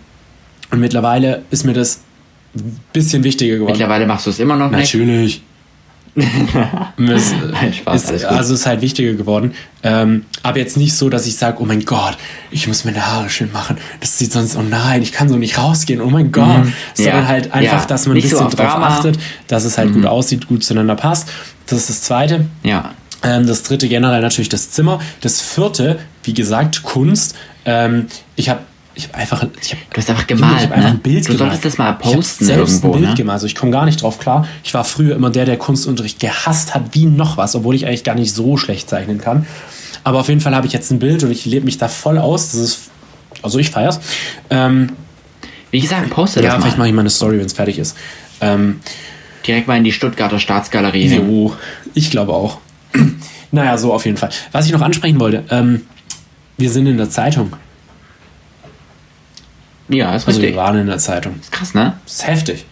[0.70, 2.00] und mittlerweile ist mir das
[2.56, 3.72] ein bisschen wichtiger geworden.
[3.72, 4.94] Mittlerweile machst du es immer noch nicht?
[4.94, 5.42] Natürlich.
[6.96, 9.54] Nein, Spaß, ist, also ist halt wichtiger geworden.
[9.82, 12.16] Ähm, aber jetzt nicht so, dass ich sage, oh mein Gott,
[12.50, 13.76] ich muss meine Haare schön machen.
[14.00, 16.64] Das sieht sonst, oh nein, ich kann so nicht rausgehen, oh mein Gott.
[16.64, 16.72] Mhm.
[16.94, 17.28] Sondern ja.
[17.28, 17.86] halt einfach, ja.
[17.86, 18.88] dass man nicht ein bisschen so drauf Drama.
[18.88, 19.94] achtet, dass es halt mhm.
[19.94, 21.28] gut aussieht, gut zueinander passt.
[21.66, 22.46] Das ist das Zweite.
[22.64, 22.94] Ja.
[23.22, 25.00] Ähm, das dritte generell natürlich das Zimmer.
[25.20, 27.36] Das vierte, wie gesagt, Kunst.
[27.64, 28.60] Ähm, ich habe
[28.98, 29.46] ich habe einfach.
[29.62, 30.56] Ich hab, du hast einfach gemalt.
[30.58, 31.38] Ich hab einfach ein Bild du gemalt.
[31.38, 32.88] solltest das mal posten ich selbst irgendwo.
[32.88, 33.14] Ein Bild ne?
[33.16, 33.34] gemalt.
[33.34, 34.46] Also ich komme gar nicht drauf klar.
[34.64, 38.04] Ich war früher immer der, der Kunstunterricht gehasst hat, wie noch was, obwohl ich eigentlich
[38.04, 39.46] gar nicht so schlecht zeichnen kann.
[40.02, 42.18] Aber auf jeden Fall habe ich jetzt ein Bild und ich lebe mich da voll
[42.18, 42.52] aus.
[42.52, 42.90] Das ist.
[43.42, 44.00] Also ich feier's.
[44.50, 44.90] Ähm,
[45.70, 46.52] wie gesagt, poste das.
[46.52, 47.96] Ja, vielleicht mache ich mal eine Story, wenn es fertig ist.
[48.40, 48.80] Ähm,
[49.46, 51.06] Direkt mal in die Stuttgarter Staatsgalerie.
[51.06, 51.54] Jo,
[51.94, 52.58] ich glaube auch.
[53.52, 54.30] naja, so auf jeden Fall.
[54.52, 55.82] Was ich noch ansprechen wollte, ähm,
[56.56, 57.52] wir sind in der Zeitung.
[59.88, 60.56] Ja, ist also richtig.
[60.56, 61.36] wir waren in der Zeitung.
[61.40, 61.94] Ist krass, ne?
[62.04, 62.66] Das ist heftig.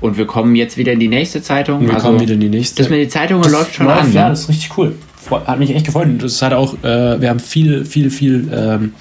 [0.00, 1.82] Und wir kommen jetzt wieder in die nächste Zeitung.
[1.86, 2.82] Wir also, kommen wieder in die nächste.
[2.82, 4.12] Das mit den Zeitungen läuft schon läuft, an.
[4.12, 4.30] Ja, ne?
[4.30, 4.94] das ist richtig cool.
[5.30, 6.08] Hat mich echt gefreut.
[6.18, 8.94] Das hat auch, äh, wir haben viel, viel, viel, ähm,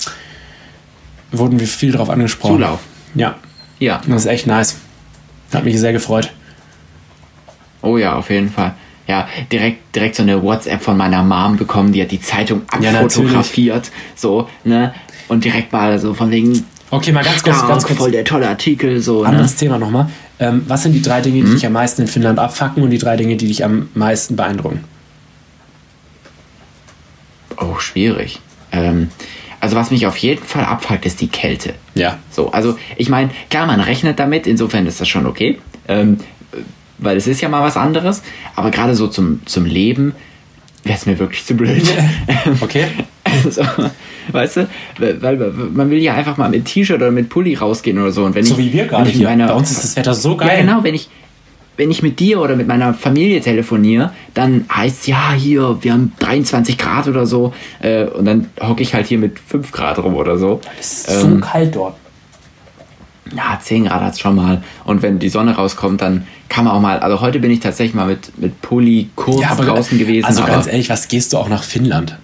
[1.32, 2.56] wurden wir viel drauf angesprochen.
[2.56, 2.80] Zulauf.
[3.16, 3.36] Ja.
[3.80, 4.02] Ja.
[4.08, 4.78] Das ist echt nice.
[5.54, 6.32] Hat mich sehr gefreut.
[7.82, 8.74] Oh ja, auf jeden Fall.
[9.08, 13.88] Ja, direkt, direkt so eine WhatsApp von meiner Mom bekommen, die hat die Zeitung abfotografiert.
[13.88, 14.94] Ja, so, ne?
[15.30, 17.56] Und direkt mal so von wegen, Okay, mal ganz kurz.
[17.56, 18.00] Stark, ganz kurz.
[18.00, 19.00] Voll der tolle Artikel.
[19.02, 19.30] So, ne?
[19.30, 19.58] Anderes ne?
[19.58, 20.10] Thema nochmal.
[20.40, 21.54] Ähm, was sind die drei Dinge, die hm?
[21.54, 24.84] dich am meisten in Finnland abfacken und die drei Dinge, die dich am meisten beeindrucken?
[27.58, 28.40] Oh, schwierig.
[28.72, 29.10] Ähm,
[29.60, 31.74] also was mich auf jeden Fall abfuckt, ist die Kälte.
[31.94, 32.18] Ja.
[32.32, 35.60] So, also ich meine, klar, man rechnet damit, insofern ist das schon okay.
[35.88, 36.20] Ähm,
[36.98, 38.22] weil es ist ja mal was anderes.
[38.56, 40.14] Aber gerade so zum, zum Leben
[40.84, 41.84] wäre es mir wirklich zu blöd.
[42.62, 42.88] okay.
[43.50, 43.62] so,
[44.32, 45.38] weißt du, weil,
[45.74, 48.24] man will ja einfach mal mit T-Shirt oder mit Pulli rausgehen oder so.
[48.26, 49.28] Und wenn so ich, wie wir gerade hier.
[49.28, 50.50] Meine, Bei uns ist das Wetter so geil.
[50.50, 51.10] Ja, genau, wenn ich,
[51.78, 56.14] wenn ich mit dir oder mit meiner Familie telefoniere, dann heißt ja hier, wir haben
[56.20, 57.54] 23 Grad oder so.
[57.82, 60.60] Äh, und dann hocke ich halt hier mit 5 Grad rum oder so.
[60.80, 61.96] Es ist so kalt dort.
[63.36, 64.64] Ja, 10 Grad hat es schon mal.
[64.86, 67.00] Und wenn die Sonne rauskommt, dann kann man auch mal.
[67.00, 70.26] Also heute bin ich tatsächlich mal mit, mit Pulli kurz Ja, draußen gewesen.
[70.26, 72.18] Also aber ganz ehrlich, was gehst du auch nach Finnland?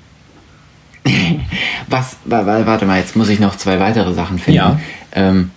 [1.89, 4.57] was, wa- wa- warte mal, jetzt muss ich noch zwei weitere Sachen finden.
[4.57, 4.79] Ja.
[5.13, 5.51] Ähm,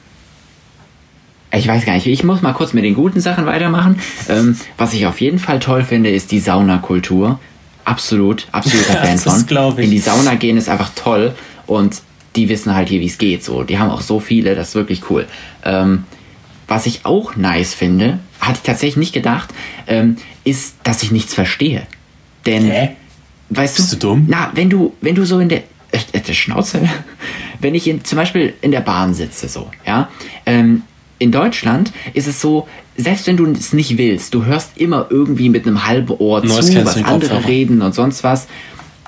[1.53, 3.99] ich weiß gar nicht, ich muss mal kurz mit den guten Sachen weitermachen.
[4.29, 7.41] Ähm, was ich auf jeden Fall toll finde, ist die Saunakultur.
[7.85, 9.47] Absolut, absoluter Fan das von.
[9.47, 9.87] glaub ich.
[9.87, 11.35] In die Sauna gehen ist einfach toll
[11.67, 12.03] und
[12.37, 13.43] die wissen halt hier, wie es geht.
[13.43, 15.27] So, die haben auch so viele, das ist wirklich cool.
[15.65, 16.05] Ähm,
[16.69, 19.49] was ich auch nice finde, hatte ich tatsächlich nicht gedacht,
[19.87, 21.87] ähm, ist, dass ich nichts verstehe.
[22.45, 22.91] Denn Hä?
[23.51, 23.83] Weißt du?
[23.83, 24.27] Bist du dumm?
[24.29, 26.81] Na, wenn du, wenn du so in der, äh, äh, Schnauze,
[27.61, 30.09] wenn ich in, zum Beispiel in der Bahn sitze, so, ja,
[30.47, 30.83] ähm,
[31.19, 35.49] in Deutschland ist es so, selbst wenn du es nicht willst, du hörst immer irgendwie
[35.49, 37.49] mit einem halben Ohr Noise zu, was andere Kopfhörer.
[37.49, 38.47] reden und sonst was.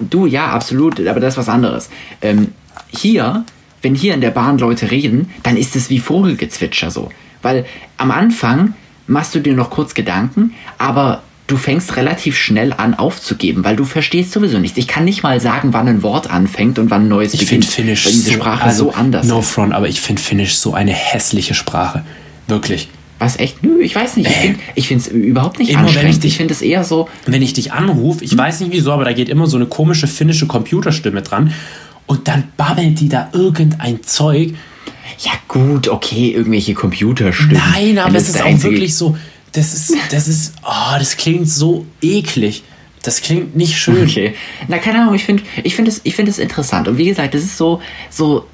[0.00, 1.90] Du, ja, absolut, aber das ist was anderes.
[2.22, 2.48] Ähm,
[2.88, 3.44] hier,
[3.82, 7.10] wenn hier in der Bahn Leute reden, dann ist es wie Vogelgezwitscher so.
[7.42, 8.74] Weil am Anfang
[9.06, 13.84] machst du dir noch kurz Gedanken, aber du fängst relativ schnell an aufzugeben, weil du
[13.84, 14.78] verstehst sowieso nichts.
[14.78, 17.64] Ich kann nicht mal sagen, wann ein Wort anfängt und wann ein neues Ich beginnt.
[17.66, 20.72] finde Finnisch diese so, Sprache also, so anders No front, aber ich finde Finnisch so
[20.74, 22.04] eine hässliche Sprache.
[22.46, 22.88] Wirklich.
[23.18, 23.62] Was echt?
[23.62, 24.28] Nö, ich weiß nicht.
[24.30, 24.40] Ich Äh.
[24.40, 26.08] finde ich finde es überhaupt nicht Immer anstrengend.
[26.10, 28.92] ich Ich, dich- finde es eher so, wenn ich dich anrufe, ich weiß nicht wieso,
[28.92, 31.52] aber da geht immer so eine komische finnische Computerstimme dran
[32.06, 34.54] und dann babbelt die da irgendein Zeug.
[35.18, 37.60] ja gut, okay, irgendwelche Computerstimmen.
[37.74, 39.16] Nein, aber es ist auch wirklich so,
[39.52, 42.62] das ist, das ist, oh, das klingt so eklig.
[43.02, 44.04] Das klingt nicht schön.
[44.08, 44.34] Okay.
[44.68, 46.86] Na, keine Ahnung, ich finde ich find es, ich find es interessant.
[46.86, 48.46] Und wie gesagt, das ist so, so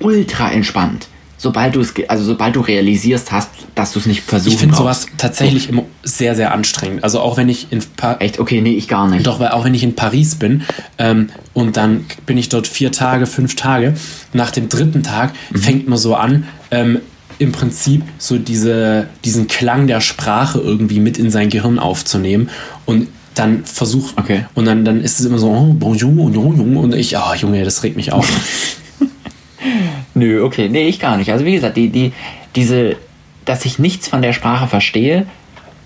[0.00, 1.08] ultra entspannt.
[1.36, 4.76] Sobald du es, also sobald du realisierst hast, dass du es nicht versuchen Ich finde
[4.76, 7.02] sowas tatsächlich immer sehr, sehr anstrengend.
[7.02, 8.38] Also auch wenn ich in pa Echt?
[8.38, 9.26] Okay, nee, ich gar nicht.
[9.26, 10.62] Doch, weil auch wenn ich in Paris bin
[10.98, 13.94] ähm, und dann bin ich dort vier Tage, fünf Tage,
[14.32, 15.58] nach dem dritten Tag Mhm.
[15.58, 17.00] fängt man so an, ähm,
[17.42, 22.48] im Prinzip so diese, diesen Klang der Sprache irgendwie mit in sein Gehirn aufzunehmen
[22.86, 24.44] und dann versucht, Okay.
[24.54, 27.82] und dann, dann ist es immer so, oh, bonjour, bonjour, und ich, oh Junge, das
[27.82, 28.28] regt mich auf.
[30.14, 31.32] Nö, okay, nee, ich gar nicht.
[31.32, 32.12] Also wie gesagt, die, die,
[32.54, 32.96] diese,
[33.44, 35.26] dass ich nichts von der Sprache verstehe,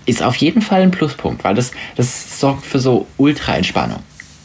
[0.05, 3.99] ist auf jeden Fall ein Pluspunkt, weil das, das sorgt für so Ultra-Entspannung.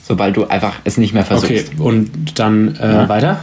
[0.07, 1.72] Sobald du einfach es nicht mehr versuchst.
[1.72, 3.09] Okay, und dann äh, Ja.
[3.09, 3.40] weiter?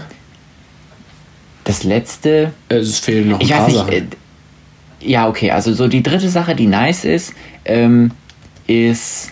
[1.70, 3.94] Das letzte, Äh, Es fehlen noch ein ich paar weiß nicht, Sachen.
[3.94, 4.04] äh,
[5.02, 8.12] ja, okay, also so die dritte Sache, die nice ist, ähm,
[8.66, 9.32] ist,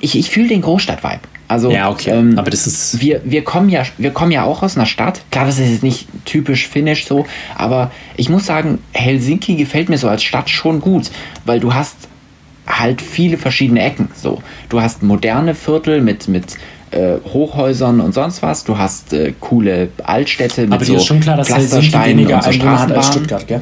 [0.00, 1.20] ich, ich fühle den Großstadt-Vibe.
[1.46, 4.62] Also, ja, okay, ähm, aber das ist, wir, wir, kommen ja, wir kommen ja auch
[4.62, 5.22] aus einer Stadt.
[5.30, 9.96] Klar, das ist jetzt nicht typisch finnisch so, aber ich muss sagen, Helsinki gefällt mir
[9.98, 11.10] so als Stadt schon gut,
[11.46, 11.96] weil du hast
[12.66, 14.08] halt viele verschiedene Ecken.
[14.14, 16.56] So, du hast moderne Viertel mit, mit
[16.90, 18.64] äh, Hochhäusern und sonst was.
[18.64, 22.18] Du hast äh, coole Altstädte mit aber so dir ist schon klar, dass Helsinki Pflastersteinen
[22.18, 23.12] weniger und so Einwohner hat als Straßenbahnen.
[23.12, 23.60] Stuttgart, gell?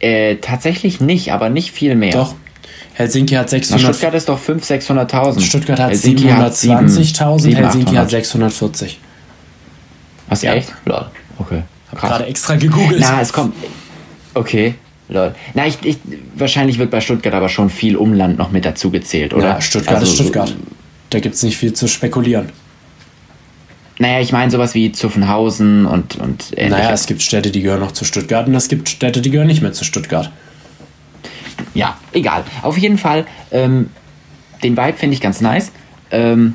[0.00, 2.12] Äh, tatsächlich nicht, aber nicht viel mehr.
[2.12, 2.34] Doch.
[2.94, 5.40] Helsinki hat Na, 600, Stuttgart ist doch 500.000, 600.000.
[5.40, 8.10] Stuttgart hat Helsinki hat 720.000, sieben- Helsinki hat 800.
[8.10, 8.98] 640.
[10.28, 10.54] Was, Ja.
[10.54, 10.72] echt?
[10.84, 11.06] Lol.
[11.38, 11.62] Okay.
[11.92, 13.00] Hab gerade extra gegoogelt.
[13.00, 13.54] Na, es kommt.
[14.34, 14.74] Okay,
[15.08, 15.34] lol.
[15.54, 15.98] Na, ich, ich,
[16.36, 19.46] wahrscheinlich wird bei Stuttgart aber schon viel Umland noch mit dazu gezählt, oder?
[19.46, 20.54] ja, Stuttgart Also, ist Stuttgart.
[21.10, 22.50] Da gibt es nicht viel zu spekulieren.
[23.98, 26.70] Naja, ich meine sowas wie Zuffenhausen und, und ähnliches.
[26.70, 29.48] Naja, es gibt Städte, die gehören noch zu Stuttgart und es gibt Städte, die gehören
[29.48, 30.30] nicht mehr zu Stuttgart.
[31.74, 32.44] Ja, egal.
[32.62, 33.90] Auf jeden Fall, ähm,
[34.62, 35.72] den Vibe finde ich ganz nice.
[36.10, 36.54] Ähm,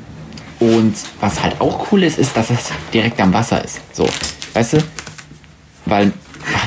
[0.60, 3.80] und was halt auch cool ist, ist, dass es direkt am Wasser ist.
[3.92, 4.08] So,
[4.54, 4.78] weißt du?
[5.84, 6.12] Weil,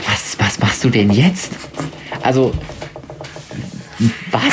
[0.07, 1.51] was, was machst du denn jetzt?
[2.21, 2.53] Also,
[4.31, 4.43] was?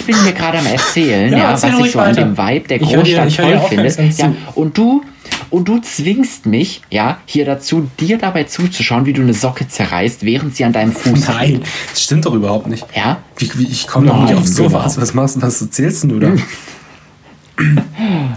[0.00, 2.22] Ich bin hier gerade am Erzählen, Ja, ja, erzähl was ich so an weiter.
[2.24, 4.12] dem Vibe der Großstadt dir toll finde.
[4.16, 5.02] Ja, und du,
[5.50, 10.24] und du zwingst mich, ja, hier dazu, dir dabei zuzuschauen, wie du eine Socke zerreißt,
[10.24, 11.66] während sie an deinem Fuß hängt.
[11.90, 12.86] das stimmt doch überhaupt nicht.
[12.96, 13.18] Ja?
[13.36, 14.68] Wie, wie, ich komme doch Nein, nicht auf genau.
[14.70, 14.98] sowas.
[15.00, 16.32] Was machst was erzählst denn du da?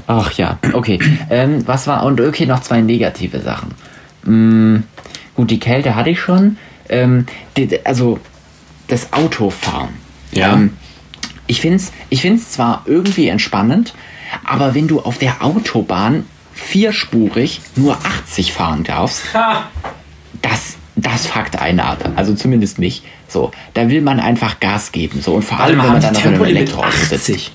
[0.08, 0.99] Ach ja, okay.
[1.30, 3.69] ähm, was war, und okay, noch zwei negative Sachen.
[4.26, 4.84] Mm,
[5.36, 6.58] gut, die Kälte hatte ich schon.
[6.89, 8.19] Ähm, die- also,
[8.89, 9.89] das Autofahren.
[10.34, 10.54] Ja.
[10.54, 10.71] Ähm,
[11.47, 13.93] ich finde es ich find's zwar irgendwie entspannend,
[14.43, 19.23] aber wenn du auf der Autobahn vierspurig nur 80 fahren darfst,
[20.41, 22.10] das, das fuckt einen ab.
[22.15, 23.03] Also zumindest mich.
[23.27, 25.21] So, da will man einfach Gas geben.
[25.21, 27.51] So, und vor allem, wenn man dann noch in einem Elektroauto sitzt.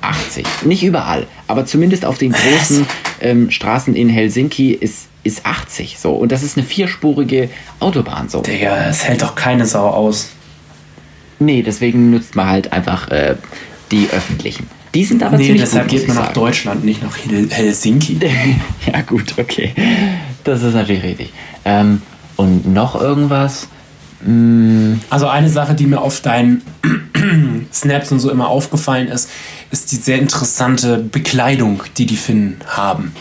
[0.00, 0.46] 80.
[0.64, 2.86] Nicht überall, aber zumindest auf den großen
[3.20, 6.12] ähm, Straßen in Helsinki ist, ist 80 so.
[6.12, 7.50] Und das ist eine vierspurige
[7.80, 8.40] Autobahn so.
[8.40, 10.30] Digga, es hält doch keine Sau aus.
[11.38, 13.36] Nee, deswegen nutzt man halt einfach äh,
[13.90, 14.66] die öffentlichen.
[14.94, 16.32] Die sind aber Nee, ziemlich deshalb gut, geht man nach.
[16.32, 18.18] Deutschland, nicht nach Hel Helsinki.
[18.92, 19.72] ja, gut, okay.
[20.44, 21.32] Das ist natürlich richtig.
[21.64, 22.02] Ähm,
[22.36, 23.68] und noch irgendwas?
[24.24, 26.62] Mm, Also eine Sache, die mir auf deinen
[27.72, 29.30] Snaps und so immer aufgefallen ist,
[29.70, 33.12] ist die sehr interessante Bekleidung, die die Finnen haben.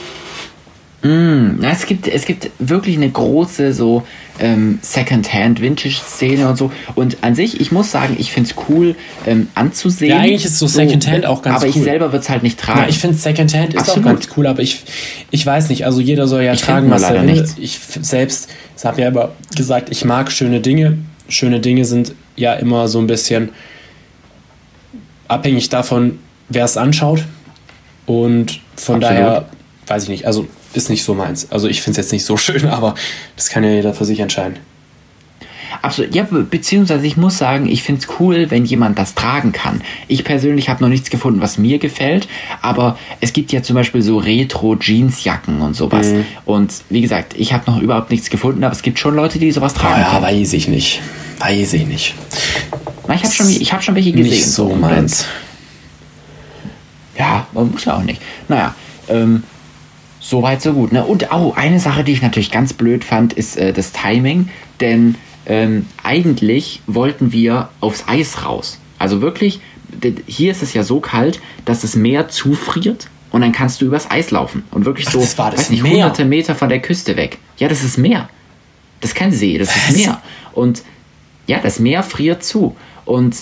[1.08, 4.04] Na, es gibt, es gibt wirklich eine große so
[4.39, 6.72] ähm, Second-Hand-Vintage-Szene und so.
[6.96, 10.12] Und an sich, ich muss sagen, ich finde es cool ähm, anzusehen.
[10.12, 11.84] Ja, eigentlich ist so Secondhand auch ganz Aber ich cool.
[11.84, 12.82] selber würde es halt nicht tragen.
[12.82, 14.82] Ja, ich finde Secondhand ist auch ganz cool, aber ich,
[15.32, 17.24] ich weiß nicht, also jeder soll ja Ich tragen, was er will.
[17.24, 17.56] nichts.
[17.60, 20.98] Ich selbst, das habe ja immer gesagt, ich mag schöne Dinge.
[21.30, 23.50] Schöne Dinge sind ja immer so ein bisschen
[25.28, 27.24] abhängig davon, wer es anschaut.
[28.06, 29.04] Und von Absolut.
[29.04, 29.46] daher,
[29.88, 31.51] weiß ich nicht, also ist nicht so meins.
[31.51, 32.95] Also ich finde es jetzt nicht so schön, aber
[33.35, 34.57] das kann ja jeder für sich entscheiden.
[35.81, 39.51] Absolut, ja, be- beziehungsweise ich muss sagen, ich finde es cool, wenn jemand das tragen
[39.51, 39.81] kann.
[40.07, 42.27] Ich persönlich habe noch nichts gefunden, was mir gefällt,
[42.61, 46.07] aber es gibt ja zum Beispiel so Retro-Jeansjacken und sowas.
[46.07, 46.25] Mhm.
[46.45, 49.51] Und wie gesagt, ich habe noch überhaupt nichts gefunden, aber es gibt schon Leute, die
[49.51, 50.01] sowas tragen.
[50.01, 50.23] Ja, können.
[50.23, 51.01] weiß ich nicht.
[51.39, 52.15] Weiß ich nicht.
[53.07, 54.31] Na, ich habe schon, ich hab schon welche gesehen.
[54.31, 55.25] Nicht so meins.
[57.17, 58.21] Ja, man muss ja auch nicht.
[58.47, 58.73] Naja,
[59.09, 59.43] ähm,
[60.27, 60.91] soweit so gut.
[60.91, 61.05] Ne?
[61.05, 64.49] Und oh, eine Sache, die ich natürlich ganz blöd fand, ist äh, das Timing.
[64.81, 68.79] Denn ähm, eigentlich wollten wir aufs Eis raus.
[68.99, 69.61] Also wirklich,
[70.25, 74.11] hier ist es ja so kalt, dass das Meer zufriert und dann kannst du übers
[74.11, 74.63] Eis laufen.
[74.71, 75.93] Und wirklich Ach, so, das war das weiß nicht, Meer?
[75.93, 77.37] hunderte Meter von der Küste weg.
[77.57, 78.29] Ja, das ist Meer.
[78.99, 79.89] Das ist kein See, das Was?
[79.89, 80.21] ist Meer.
[80.53, 80.83] Und
[81.45, 82.75] ja, das Meer friert zu.
[83.05, 83.37] Und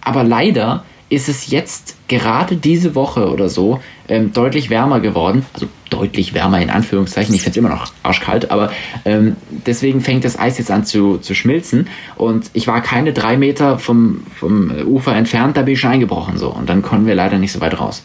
[0.00, 5.44] aber leider ist es jetzt gerade diese Woche oder so ähm, deutlich wärmer geworden.
[5.54, 7.34] Also deutlich wärmer in Anführungszeichen.
[7.34, 8.72] Ich finde es immer noch arschkalt, aber
[9.04, 11.88] ähm, deswegen fängt das Eis jetzt an zu, zu schmilzen.
[12.16, 16.38] Und ich war keine drei Meter vom, vom Ufer entfernt, da bin ich schon eingebrochen
[16.38, 16.50] so.
[16.50, 18.02] Und dann konnten wir leider nicht so weit raus.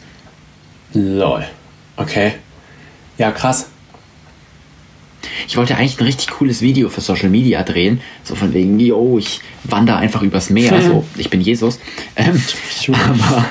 [0.92, 1.44] Lol.
[1.96, 2.32] Okay.
[3.18, 3.68] Ja, krass.
[5.46, 8.00] Ich wollte eigentlich ein richtig cooles Video für Social Media drehen.
[8.22, 10.80] So von wegen, yo, ich wandere einfach übers Meer.
[10.84, 11.78] So, ich bin Jesus.
[12.16, 12.42] Ähm,
[12.88, 13.46] aber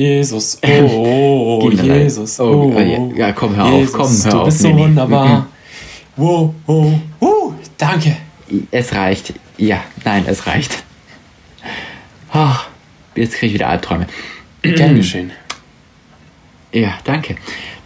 [0.00, 1.70] Jesus, oh, oh, oh.
[1.70, 4.82] Jesus, Oh, oh, ja, komm, hör auf, Jesus, komm, hör du auf, bist so nee,
[4.82, 5.46] wunderbar.
[6.16, 8.16] Wow, wow, uh, danke.
[8.70, 9.34] Es reicht.
[9.58, 10.82] Ja, nein, es reicht.
[12.32, 12.66] Ach,
[13.14, 14.06] jetzt kriege ich wieder Albträume.
[14.62, 15.32] Gern geschehen.
[16.72, 17.36] Ja, danke.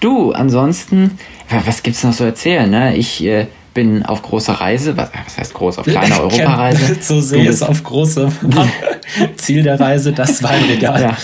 [0.00, 2.70] Du, ansonsten, wa- was gibt's noch so erzählen?
[2.70, 2.96] Ne?
[2.96, 4.96] Ich äh, bin auf großer Reise.
[4.96, 5.78] Was, was heißt groß?
[5.78, 6.96] Auf kleiner Europareise.
[7.00, 8.30] So Du sehe es auf große
[9.36, 11.00] Ziel der Reise, das Weinregal.
[11.02, 11.16] Ja,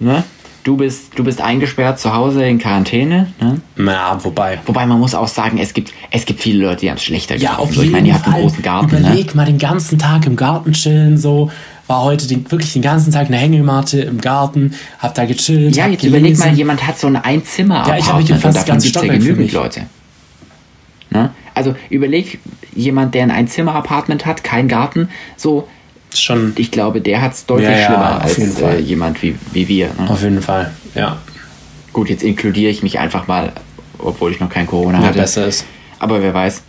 [0.00, 0.24] ne?
[0.64, 3.28] Du bist, du bist eingesperrt zu Hause in Quarantäne.
[3.40, 3.60] Ne?
[3.76, 4.58] Na, wobei.
[4.66, 7.36] Wobei man muss auch sagen, es gibt, es gibt viele Leute, die haben es schlechter
[7.36, 8.96] Ja, auf So, jeden ich meine, ihr habt einen großen Garten.
[8.96, 8.98] Ne?
[8.98, 11.50] Überleg mal den ganzen Tag im Garten chillen, so.
[11.86, 15.74] War heute den, wirklich den ganzen Tag eine Hängematte im Garten, hab da gechillt.
[15.74, 18.78] Ja, jetzt überleg mal, jemand hat so ein einzimmer Ja, ich habe hier fast ja
[18.78, 19.52] Stockwerk genügend.
[19.52, 19.86] Leute.
[21.08, 21.30] Ne?
[21.54, 22.40] Also überleg,
[22.74, 25.66] jemand, der ein Einzimmer-Apartment hat, kein Garten, so,
[26.20, 29.36] Schon, ich glaube, der hat es deutlich Ja, ja, schlimmer auf als äh, jemand wie,
[29.52, 29.86] wie wir.
[29.98, 30.08] Ne?
[30.10, 31.18] auf jeden Fall, ja.
[31.92, 33.52] Gut, jetzt inkludiere ich mich einfach mal,
[33.98, 35.18] obwohl ich noch kein Corona Ja, hatte.
[35.18, 35.64] besser ist.
[35.98, 36.62] Aber wer weiß.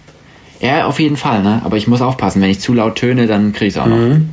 [0.61, 1.61] Ja, auf jeden Fall, ne?
[1.63, 3.95] Aber ich muss aufpassen, wenn ich zu laut töne, dann kriege ich es auch noch.
[3.97, 4.29] Mhm.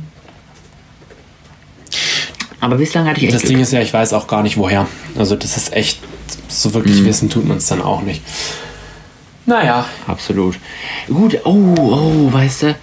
[2.59, 3.51] Aber bislang hatte ich echt Das Glück.
[3.53, 4.87] Ding ist ja, ich weiß auch gar nicht woher.
[5.17, 5.99] Also das ist echt,
[6.47, 7.05] so wirklich Mhm.
[7.05, 8.21] wissen tut man es dann auch nicht.
[9.45, 10.57] Naja, Absolut.
[11.07, 12.75] Gut, oh, oh, weißt du,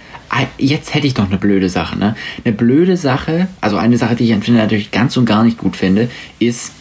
[0.57, 2.15] jetzt hätte ich noch eine blöde Sache, ne?
[2.43, 5.75] Eine blöde Sache, also eine Sache, die ich Tinder natürlich ganz und gar nicht gut
[5.75, 6.71] finde, ist,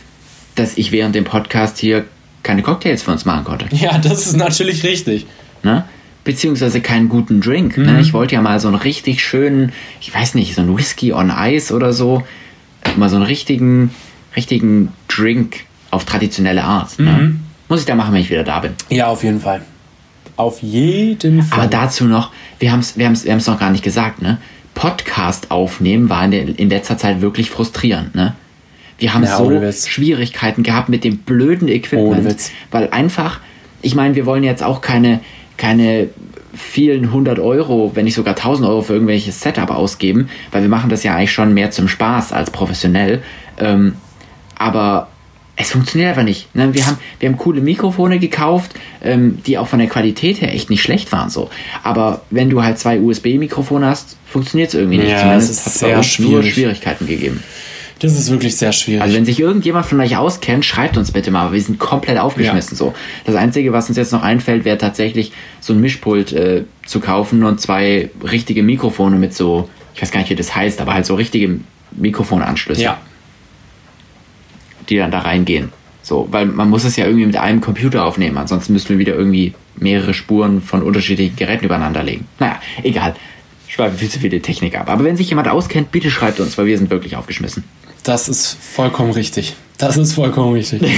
[0.54, 2.04] dass ich während dem Podcast hier
[2.42, 3.66] keine Cocktails für uns machen konnte.
[3.74, 5.26] ja, das ist natürlich richtig.
[5.62, 5.84] Ne?
[6.24, 7.76] Beziehungsweise keinen guten Drink.
[7.76, 8.00] Ne?
[8.00, 11.32] Ich wollte ja mal so einen richtig schönen, ich weiß nicht, so einen Whisky on
[11.36, 12.22] Ice oder so.
[12.96, 13.90] Mal so einen richtigen,
[14.36, 16.98] richtigen Drink auf traditionelle Art.
[16.98, 17.36] Ne?
[17.68, 18.72] Muss ich da machen, wenn ich wieder da bin.
[18.90, 19.62] Ja, auf jeden Fall.
[20.36, 21.60] Auf jeden Fall.
[21.60, 24.38] Aber dazu noch, wir haben es wir haben's, wir haben's noch gar nicht gesagt, ne?
[24.74, 28.34] Podcast aufnehmen war in, der, in letzter Zeit wirklich frustrierend, ne?
[28.98, 29.72] Wir haben Ja, so.
[29.88, 32.36] Schwierigkeiten gehabt mit dem blöden Equipment.
[32.70, 33.40] Weil einfach,
[33.82, 35.20] ich meine, wir wollen jetzt auch keine,
[35.56, 36.08] keine
[36.54, 40.90] vielen hundert Euro, wenn nicht sogar tausend Euro für irgendwelches Setup ausgeben, weil wir machen
[40.90, 43.22] das ja eigentlich schon mehr zum Spaß als professionell.
[43.58, 43.94] Ähm,
[44.56, 45.08] aber
[45.56, 46.52] es funktioniert einfach nicht.
[46.54, 46.74] Ne?
[46.74, 50.68] Wir, haben, wir haben coole Mikrofone gekauft, ähm, die auch von der Qualität her echt
[50.68, 51.30] nicht schlecht waren.
[51.30, 51.48] so.
[51.82, 55.10] Aber wenn du halt zwei USB-Mikrofone hast, funktioniert es irgendwie nicht.
[55.10, 56.54] Ja, Zumindest es ist hat es sehr uns nur schwierig.
[56.54, 57.42] Schwierigkeiten gegeben.
[58.00, 59.00] Das ist wirklich sehr schwierig.
[59.02, 62.18] Also wenn sich irgendjemand von euch auskennt, schreibt uns bitte mal, aber wir sind komplett
[62.18, 62.76] aufgeschmissen Ja.
[62.78, 62.94] so.
[63.24, 67.44] Das Einzige, was uns jetzt noch einfällt, wäre tatsächlich so ein Mischpult äh, zu kaufen
[67.44, 71.06] und zwei richtige Mikrofone mit so, ich weiß gar nicht, wie das heißt, aber halt
[71.06, 71.60] so richtige
[71.92, 73.00] Mikrofonanschlüsse, ja,
[74.88, 75.70] die dann da reingehen.
[76.02, 79.14] So, weil man muss es ja irgendwie mit einem Computer aufnehmen, ansonsten müssten wir wieder
[79.14, 82.26] irgendwie mehrere Spuren von unterschiedlichen Geräten übereinander legen.
[82.38, 83.14] Naja, egal.
[83.66, 84.88] Schweifen viel zu viele Technik ab.
[84.88, 87.64] Aber wenn sich jemand auskennt, bitte schreibt uns, weil wir sind wirklich aufgeschmissen.
[88.02, 89.56] das ist vollkommen richtig.
[89.78, 90.82] Das ist vollkommen richtig.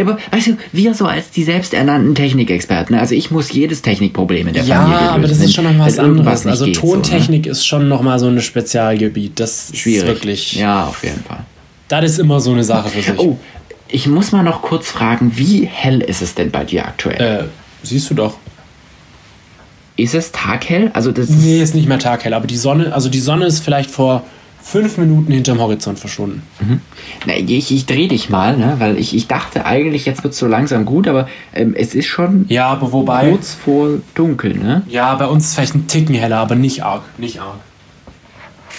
[0.00, 3.00] Aber weißt du, wir so als die selbsternannten Technikexperten, ne?
[3.00, 5.14] also ich muss jedes Technikproblem in der ja, Familie lösen.
[5.14, 6.46] aber das ist schon noch was anderes.
[6.46, 9.40] Also geht, Tontechnik ist schon noch mal so ein Spezialgebiet.
[9.40, 9.78] Das ist so, ne?
[9.78, 10.06] schwierig.
[10.06, 10.52] wirklich.
[10.54, 11.44] Ja, auf jeden Fall.
[11.88, 13.18] Das ist immer so eine Sache für sich.
[13.18, 13.38] Oh,
[13.88, 17.20] ich muss mal noch kurz fragen, wie hell ist es denn bei dir aktuell?
[17.20, 17.44] Äh,
[17.86, 18.34] siehst du doch.
[19.96, 20.90] Ist es taghell?
[20.92, 23.90] Also das Nee, ist nicht mehr taghell, aber die Sonne, also die Sonne ist vielleicht
[23.90, 24.24] vor
[24.60, 26.42] fünf Minuten hinterm Horizont verschwunden.
[27.24, 28.74] Na, ich, ich drehe dich mal, ne?
[28.78, 32.06] weil ich, ich dachte eigentlich, jetzt wird es so langsam gut, aber ähm, es ist
[32.06, 33.30] schon Ja, aber wobei.
[33.30, 34.82] kurz vor dunkel, ne?
[34.88, 37.02] Ja, bei uns ist vielleicht ein Ticken heller, aber nicht arg.
[37.16, 37.60] Nicht arg.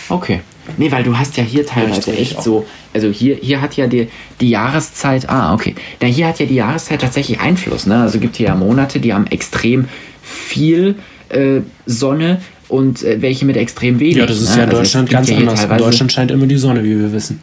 [0.10, 0.42] Okay.
[0.78, 2.44] Nee, weil du hast ja hier teilweise Richtig, echt auch.
[2.44, 4.08] so, also hier, hier hat ja die,
[4.42, 5.76] die Jahreszeit, ah, okay.
[6.00, 8.02] Da hier hat ja die Jahreszeit tatsächlich Einfluss, ne?
[8.02, 9.88] Also gibt hier ja Monate, die haben extrem
[10.22, 10.96] viel
[11.30, 14.18] äh, Sonne und äh, welche mit extrem wenig.
[14.18, 14.58] Ja, das ist ne?
[14.58, 15.64] ja in Also Deutschland ganz ja anders.
[15.64, 17.42] In Deutschland scheint immer die Sonne, wie wir wissen.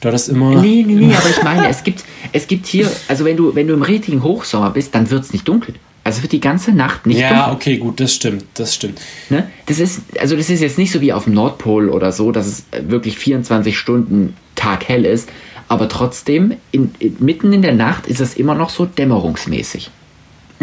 [0.00, 0.60] Dort ist immer.
[0.60, 3.68] Nee, nee, nee, aber ich meine, es gibt, es gibt hier, also wenn du, wenn
[3.68, 5.74] du im richtigen Hochsommer bist, dann wird es nicht dunkel.
[6.04, 7.36] Also wird die ganze Nacht nicht dunkel.
[7.36, 9.00] Ja, okay, gut, das stimmt, das stimmt.
[9.30, 9.48] Ne?
[9.66, 12.46] Das ist, also das ist jetzt nicht so wie auf dem Nordpol oder so, dass
[12.46, 15.28] es wirklich 24 Stunden taghell ist,
[15.68, 19.90] aber trotzdem, in, in, mitten in der Nacht ist es immer noch so dämmerungsmäßig.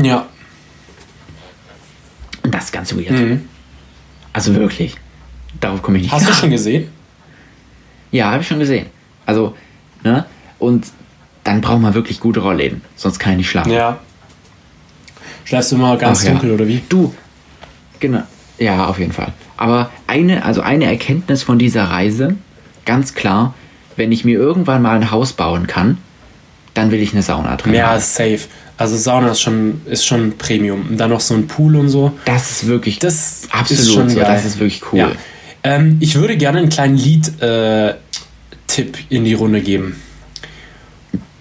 [0.01, 0.27] Ja,
[2.43, 3.39] Und das ist ganz weird.
[4.33, 4.95] Also wirklich.
[5.59, 6.39] Darauf komme ich nicht hast du klar.
[6.39, 6.89] schon gesehen?
[8.11, 8.87] Ja, habe ich schon gesehen.
[9.25, 9.55] Also,
[10.03, 10.25] ne?
[10.57, 10.87] Und
[11.43, 13.71] dann braucht man wirklich gute Rollläden, sonst kann ich nicht schlafen.
[13.71, 13.99] Ja.
[15.45, 16.31] Schläfst du immer ganz Ach ja.
[16.31, 16.81] dunkel oder wie?
[16.89, 17.13] Du,
[17.99, 18.23] genau.
[18.57, 19.33] Ja, auf jeden Fall.
[19.57, 22.35] Aber eine, also eine Erkenntnis von dieser Reise,
[22.85, 23.53] ganz klar,
[23.95, 25.97] wenn ich mir irgendwann mal ein Haus bauen kann,
[26.73, 27.73] dann will ich eine Sauna drin.
[27.73, 27.99] Ja, haben.
[27.99, 28.39] safe.
[28.77, 30.87] Also Sauna ist schon, ist schon Premium.
[30.89, 32.13] Und dann noch so ein Pool und so.
[32.25, 34.19] Das ist wirklich Das absolut ist schon so.
[34.19, 34.99] Das ist wirklich cool.
[34.99, 35.11] Ja.
[35.63, 37.97] Ähm, ich würde gerne einen kleinen Lied-Tipp
[39.09, 40.01] in die Runde geben.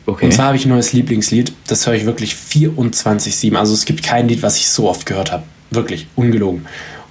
[0.08, 0.24] Okay.
[0.24, 1.52] Und zwar habe ich ein neues Lieblingslied.
[1.66, 3.54] Das höre ich wirklich 24-7.
[3.56, 5.42] Also es gibt kein Lied, was ich so oft gehört habe.
[5.70, 6.64] Wirklich, ungelogen.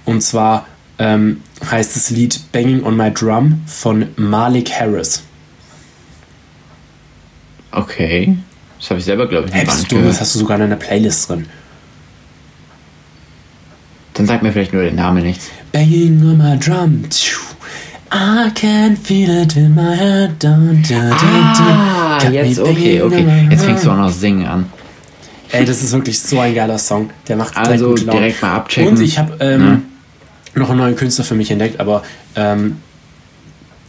[0.04, 0.66] Und zwar
[0.98, 5.22] ähm, heißt das Lied Banging on My Drum von Malik Harris.
[7.70, 8.36] okay.
[8.80, 11.28] Das habe ich selber, glaube ich, nicht du, das hast du sogar in einer Playlist
[11.28, 11.46] drin.
[14.14, 15.50] Dann sag mir vielleicht nur den Namen nichts.
[15.70, 17.08] Banging on my drum.
[17.10, 17.40] Tschu.
[18.12, 20.42] I can feel it in my head.
[20.42, 22.32] Dun, dun, Ah, dun.
[22.32, 23.48] Jetzt, okay, okay.
[23.50, 24.66] Jetzt fängst du auch noch singen an.
[25.50, 27.10] Ey, das ist wirklich so ein geiler Song.
[27.26, 28.10] Der macht direkt Also Laune.
[28.12, 28.90] direkt mal abchecken.
[28.96, 29.84] Und ich habe ähm,
[30.54, 32.02] noch einen neuen Künstler für mich entdeckt, aber
[32.36, 32.78] ähm,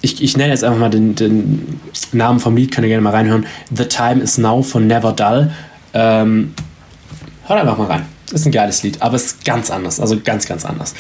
[0.02, 1.80] ich, ich nenne jetzt einfach mal den, den
[2.14, 3.46] Namen vom Lied, könnt ihr gerne mal reinhören.
[3.76, 5.52] The Time is Now von Never Dull.
[5.94, 6.54] Ähm,
[7.46, 8.06] hört einfach mal rein.
[8.32, 10.00] Ist ein geiles Lied, aber es ist ganz anders.
[10.00, 10.94] Also ganz, ganz anders.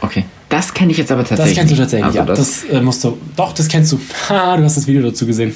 [0.00, 0.24] Okay.
[0.54, 1.58] Das kenne ich jetzt aber Das tatsächlich.
[1.58, 2.24] kennst du tatsächlich, also ja.
[2.24, 3.18] Das, Das, äh, musst du.
[3.34, 3.98] Doch, das kennst du.
[4.28, 5.52] Ha, du hast das Video dazu gesehen.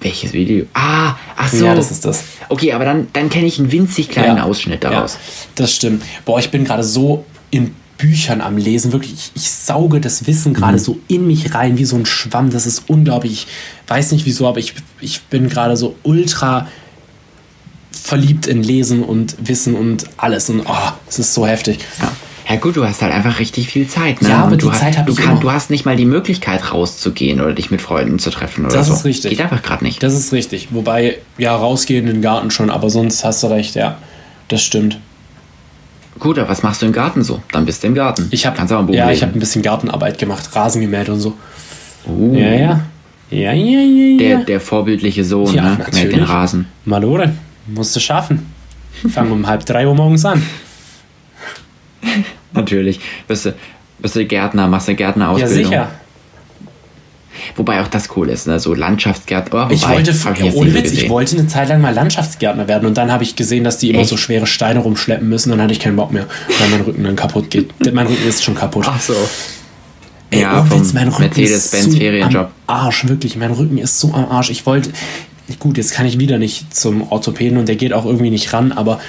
[0.00, 0.66] welches Video?
[0.74, 1.64] Ah, ach so.
[1.64, 2.24] Ja, das ist das.
[2.48, 4.42] Okay, aber dann, dann kenne ich einen winzig kleinen Ja.
[4.42, 5.14] Ausschnitt daraus.
[5.14, 5.18] Ja,
[5.54, 6.02] das stimmt.
[6.24, 8.90] Boah, ich bin gerade so in Büchern am Lesen.
[8.92, 12.50] Wirklich, ich, ich sauge das Wissen gerade so in mich rein, wie so ein Schwamm.
[12.50, 13.46] Das ist unglaublich.
[13.84, 16.66] Ich weiß nicht wieso, aber ich, ich bin gerade so ultra
[17.92, 20.50] verliebt in Lesen und Wissen und alles.
[20.50, 21.78] Und oh, es ist so heftig.
[22.00, 22.10] Ja.
[22.48, 24.28] Ja gut, du hast halt einfach richtig viel Zeit, ne?
[24.28, 25.40] Ja, aber du die hast, Zeit hab du, ich kann, immer.
[25.40, 28.88] du hast nicht mal die Möglichkeit rauszugehen oder dich mit Freunden zu treffen oder Das
[28.88, 28.92] so.
[28.94, 29.30] ist richtig.
[29.30, 30.02] Geht einfach gerade nicht.
[30.02, 30.68] Das ist richtig.
[30.70, 33.96] Wobei, ja, rausgehen in den Garten schon, aber sonst hast du recht, ja.
[34.48, 34.98] Das stimmt.
[36.18, 37.42] Gut, aber was machst du im Garten so?
[37.50, 38.28] Dann bist du im Garten.
[38.30, 41.08] Ich habe Kannst auch ein Buch ja, ich habe ein bisschen Gartenarbeit gemacht, Rasen gemäht
[41.08, 41.34] und so.
[42.06, 42.80] Uh, Ja, ja.
[43.30, 44.44] Ja, ja, ja, Der, ja.
[44.44, 45.70] der vorbildliche Sohn, Ja, ne?
[45.78, 46.28] Mäht den natürlich.
[46.28, 46.66] Rasen.
[46.84, 47.32] Malore,
[47.66, 48.52] musst du schaffen.
[49.12, 50.42] Fang um halb drei Uhr morgens an.
[52.54, 53.00] Natürlich.
[53.28, 53.54] Bist du,
[53.98, 55.56] bist du Gärtner, machst du Ja, Gärtnerausbildung.
[55.56, 55.90] sicher.
[57.56, 58.58] Wobei auch das cool ist, ne?
[58.60, 59.66] So Landschaftsgärtner.
[59.68, 62.96] Oh, Ich wollte, jetzt ohne Witz, ich wollte eine Zeit lang mal Landschaftsgärtner werden und
[62.96, 64.10] dann habe ich gesehen, dass die immer Echt?
[64.10, 66.26] so schwere Steine rumschleppen müssen und dann hatte ich keinen Bock mehr,
[66.58, 67.70] weil mein Rücken dann kaputt geht.
[67.92, 68.86] mein Rücken ist schon kaputt.
[68.88, 69.14] Ach so.
[70.30, 72.50] Ey, ja, ohne vom Witz, mein Rücken Mercedes-Benz ist so Ferienjob.
[72.66, 73.36] am Arsch, wirklich.
[73.36, 74.50] Mein Rücken ist so am Arsch.
[74.50, 74.90] Ich wollte,
[75.58, 78.72] gut, jetzt kann ich wieder nicht zum Orthopäden und der geht auch irgendwie nicht ran,
[78.72, 79.00] aber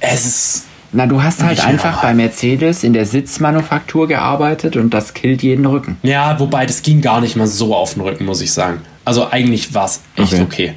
[0.00, 0.64] es ist
[0.96, 5.42] Na, du hast halt Ich einfach bei Mercedes in der Sitzmanufaktur gearbeitet und das killt
[5.42, 5.98] jeden Rücken.
[6.02, 8.80] Ja, wobei das ging gar nicht mal so auf den Rücken, muss ich sagen.
[9.04, 10.42] Also eigentlich war es echt Okay.
[10.42, 10.74] okay.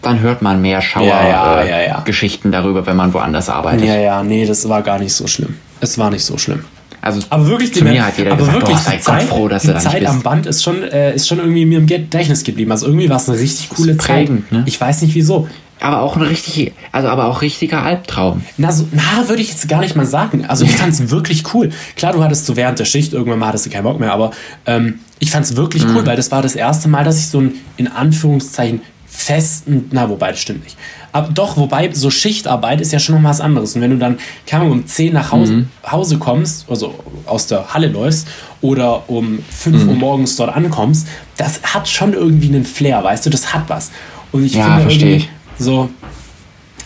[0.00, 2.04] Dann hört man mehr Schauer Ja, ja, äh, ja,
[2.50, 3.86] darüber, wenn man woanders arbeitet.
[3.86, 5.56] Ja, ja, nee, das war gar nicht so schlimm.
[5.80, 6.64] Es war nicht so schlimm.
[7.02, 9.62] Also Aber wirklich, zu mir hat jeder aber gesagt, wirklich boah, sei Zeit, froh, dass
[9.62, 11.86] die du da nicht Zeit am Band ist schon, äh, ist schon irgendwie mir im
[11.86, 12.70] Gedächtnis geblieben.
[12.70, 14.26] Also irgendwie war es eine richtig coole Zeit.
[14.26, 14.62] prägend, ne?
[14.64, 15.46] Ich weiß nicht wieso.
[15.84, 18.42] Aber auch ein richtig, also aber auch richtiger Albtraum.
[18.56, 20.44] Na, so, na würde ich jetzt gar nicht mal sagen.
[20.46, 21.70] Also ich fand es wirklich cool.
[21.96, 24.30] Klar, du hattest so während der Schicht, irgendwann mal hattest du keinen Bock mehr, aber
[24.66, 25.96] ähm, ich fand es wirklich Mhm.
[25.96, 30.08] cool, weil das war das erste Mal, dass ich so einen, in Anführungszeichen, festen, na,
[30.08, 30.76] wobei, das stimmt nicht.
[31.12, 33.76] Aber doch, wobei, so Schichtarbeit ist ja schon noch was anderes.
[33.76, 35.68] Und wenn du dann, keine Ahnung, um 10 nach Hause, Mhm.
[35.88, 38.26] Hause kommst, also aus der Halle läufst,
[38.60, 39.88] oder um 5 Mhm.
[39.90, 41.06] Uhr morgens dort ankommst,
[41.36, 43.92] das hat schon irgendwie einen Flair, weißt du, das hat was.
[44.32, 45.28] Und ich Ja, finde verstehe ich.
[45.58, 45.90] So,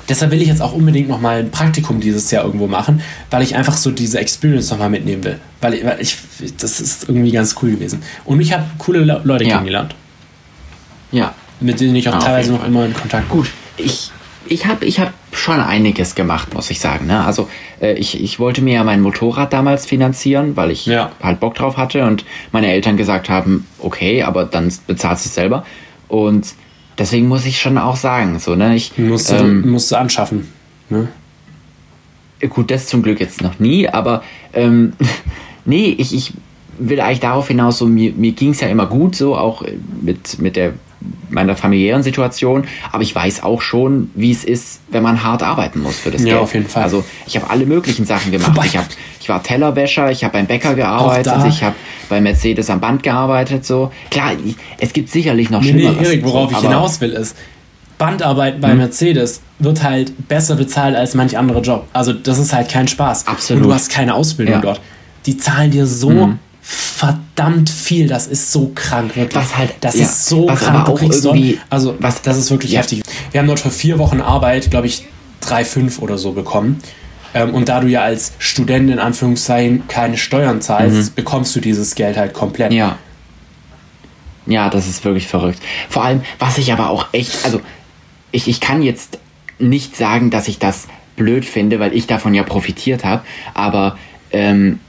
[0.09, 3.43] Deshalb will ich jetzt auch unbedingt noch mal ein Praktikum dieses Jahr irgendwo machen, weil
[3.43, 5.39] ich einfach so diese Experience noch mal mitnehmen will.
[5.61, 6.17] Weil ich, weil ich
[6.57, 8.03] das ist irgendwie ganz cool gewesen.
[8.25, 9.51] Und ich habe coole Le- Leute Ja.
[9.57, 9.95] kennengelernt,
[11.13, 11.35] Ja.
[11.61, 13.37] mit denen ich auch auf teilweise noch immer in Kontakt bin.
[13.39, 14.11] Gut, ich,
[14.47, 17.07] ich habe ich hab schon einiges gemacht, muss ich sagen.
[17.07, 17.23] Ne?
[17.23, 17.51] Also
[17.83, 21.13] äh, ich, ich wollte mir ja mein Motorrad damals finanzieren, weil ich Ja.
[21.23, 25.35] halt Bock drauf hatte und meine Eltern gesagt haben, okay, aber dann bezahlst du es
[25.35, 25.67] selber.
[26.09, 26.55] Und
[26.99, 30.49] deswegen muss ich schon auch sagen, so, ne, ich Musst du, ähm, musst du anschaffen.
[30.91, 31.09] Ne?
[32.49, 34.23] Gut, das zum Glück jetzt noch nie, aber
[34.53, 34.93] ähm,
[35.65, 36.33] nee, ich, ich
[36.79, 39.75] will eigentlich darauf hinaus, so mir, mir ging es ja immer gut, so auch äh,
[40.01, 40.75] mit, mit der
[41.31, 45.81] meiner familiären Situation, aber ich weiß auch schon, wie es ist, wenn man hart arbeiten
[45.81, 46.39] muss für das Ja, Geld.
[46.41, 46.83] auf jeden Fall.
[46.83, 48.51] Also ich habe alle möglichen Sachen gemacht.
[48.57, 48.87] Wobei- Ich, hab,
[49.21, 51.77] ich war Tellerwäscher, ich habe beim Bäcker gearbeitet, ich habe
[52.09, 53.65] bei Mercedes am Band gearbeitet.
[53.65, 54.33] So klar,
[54.79, 56.09] es gibt sicherlich noch Nee, nee, Schlimmeres.
[56.09, 57.37] Erik, worauf ich hinaus will, ist,
[57.99, 61.87] Bandarbeit bei Mercedes wird halt besser bezahlt als manch anderer Job.
[61.93, 63.27] Also das ist halt kein Spaß.
[63.27, 63.63] Absolut.
[63.63, 64.61] Und du hast keine Ausbildung Ja.
[64.61, 64.81] Dort.
[65.27, 66.31] Die zahlen dir so
[66.71, 68.09] verdammt viel.
[68.09, 69.35] Das ist so krank, wirklich.
[69.43, 70.81] Was halt- das ja, ist so was krank.
[70.81, 72.81] aber auch kriegst dort, irgendwie- also was- das ist wirklich ja.
[72.81, 73.03] heftig.
[73.33, 75.07] Wir haben dort für vier Wochen Arbeit, glaube ich,
[75.41, 76.81] drei, fünf oder so bekommen.
[77.33, 81.95] Ähm, und da du ja als Student in Anführungszeichen keine Steuern zahlst, bekommst du dieses
[81.95, 82.71] Geld halt komplett.
[82.71, 82.77] Mhm.
[82.77, 82.99] Ja.
[84.47, 85.61] Ja, das ist wirklich verrückt.
[85.89, 87.61] Vor allem, was ich aber auch echt, also
[88.31, 89.19] ich, ich kann jetzt
[89.59, 93.23] nicht sagen, dass ich das blöd finde, weil ich davon ja profitiert habe,
[93.55, 93.99] aber
[94.33, 94.81] ähm,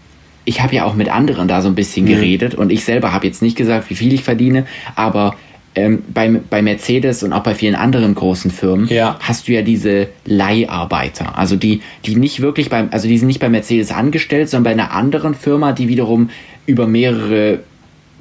[0.50, 3.28] ich habe ja auch mit anderen da so ein bisschen geredet und ich selber habe
[3.28, 5.36] jetzt nicht gesagt, wie viel ich verdiene, aber
[5.76, 9.16] ähm, bei, bei Mercedes und auch bei vielen anderen großen Firmen Ja.
[9.20, 13.40] hast du ja diese Leiharbeiter, also die, die nicht wirklich beim, also die sind nicht
[13.40, 16.32] bei Mercedes angestellt, sondern bei einer anderen Firma, die wiederum
[16.66, 17.60] über mehrere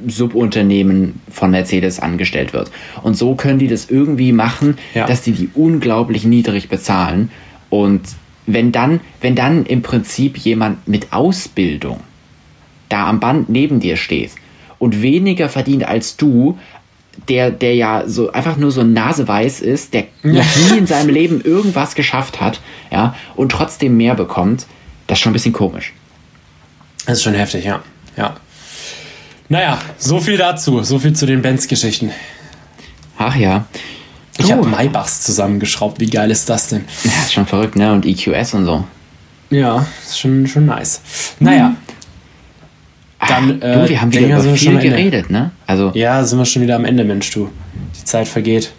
[0.07, 2.71] Subunternehmen von Mercedes angestellt wird.
[3.03, 5.07] Und so können die das irgendwie machen, Ja.
[5.07, 7.31] dass die die unglaublich niedrig bezahlen.
[7.71, 8.03] Und
[8.47, 12.01] wenn dann, wenn dann im Prinzip jemand mit Ausbildung
[12.89, 14.33] da am Band neben dir steht
[14.79, 16.59] und weniger verdient als du,
[17.29, 21.41] der, der ja so einfach nur so naseweiß ist, der noch nie in seinem Leben
[21.41, 22.61] irgendwas geschafft hat,
[22.91, 24.67] ja, und trotzdem mehr bekommt,
[25.09, 25.93] das ist schon ein bisschen komisch.
[27.07, 27.81] Das ist schon heftig, ja.
[28.17, 28.37] ja.
[29.49, 30.83] Naja, so viel dazu.
[30.83, 32.13] So viel zu den Benz-Geschichten.
[33.17, 33.65] Ach ja.
[34.37, 35.99] Ich Du, habe Maybachs zusammengeschraubt.
[36.01, 36.85] Wie geil ist das denn?
[37.05, 37.93] ja, ist schon verrückt, ne?
[37.93, 38.85] Und EQS und so.
[39.51, 41.01] Ja, ist schon, schon nice.
[41.41, 41.75] Naja,
[43.27, 45.51] Dann, äh, du, wir haben wieder über wir schon viel geredet, ne?
[45.67, 47.51] Also ja, sind wir schon wieder am Ende, Mensch, du.
[47.99, 48.73] Die Zeit vergeht.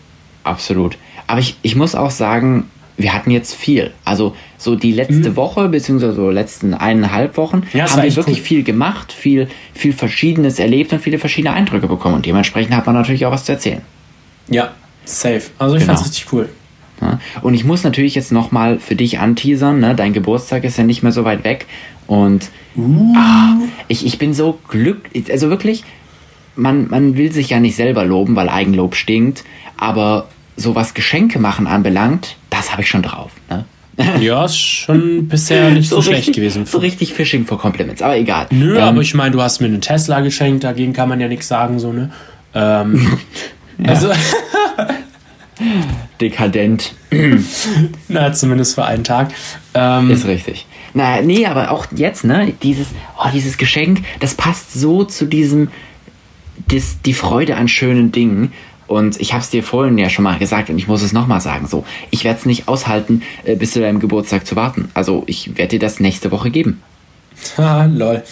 [0.43, 0.97] absolut.
[1.27, 2.65] Aber ich, ich muss auch sagen,
[2.97, 3.91] wir hatten jetzt viel.
[4.03, 7.63] Also so die letzte Woche, beziehungsweise so letzten eineinhalb Wochen, Mhm.
[7.79, 8.43] Ja, haben wir wirklich cool.
[8.45, 12.15] viel gemacht, viel, viel Verschiedenes erlebt und viele verschiedene Eindrücke bekommen.
[12.15, 13.81] Und dementsprechend hat man natürlich auch was zu erzählen.
[14.49, 14.71] Ja,
[15.05, 15.43] safe.
[15.59, 15.93] Also ich Genau.
[15.95, 16.49] fand's richtig cool.
[17.01, 17.19] Ja?
[17.41, 19.93] Und ich muss natürlich jetzt nochmal für dich anteasern, ne?
[19.95, 21.67] dein Geburtstag ist ja nicht mehr so weit weg.
[22.09, 22.49] Und
[23.15, 23.53] ah,
[23.87, 25.83] ich, ich bin so glücklich, also wirklich,
[26.55, 29.43] man, man will sich ja nicht selber loben, weil Eigenlob stinkt,
[29.77, 33.31] aber so was Geschenke machen anbelangt, das habe ich schon drauf.
[33.49, 33.65] Ne?
[34.21, 36.65] Ja, ist schon bisher nicht so, schlecht richtig, gewesen.
[36.65, 38.47] So richtig Fishing for Compliments, aber egal.
[38.49, 41.27] Nö, Ähm, aber ich meine, du hast mir einen Tesla geschenkt, dagegen kann man ja
[41.27, 42.09] nichts sagen, so, ne?
[42.55, 43.19] Ähm,
[43.87, 44.11] Also,
[46.21, 46.93] dekadent
[48.07, 49.31] na, zumindest für einen Tag.
[49.73, 50.65] Ähm, ist richtig.
[50.93, 52.87] Na, nee, aber auch jetzt, ne, dieses,
[53.17, 55.69] oh, dieses Geschenk, das passt so zu diesem,
[56.67, 58.53] das, die Freude an schönen Dingen.
[58.87, 61.41] Und ich habe es dir vorhin ja schon mal gesagt und ich muss es nochmal
[61.41, 61.67] sagen.
[61.67, 64.89] So, ich werde es nicht aushalten, äh, bis zu deinem Geburtstag zu warten.
[64.95, 66.81] Also ich werde dir das nächste Woche geben.
[67.57, 68.23] Haha, lol.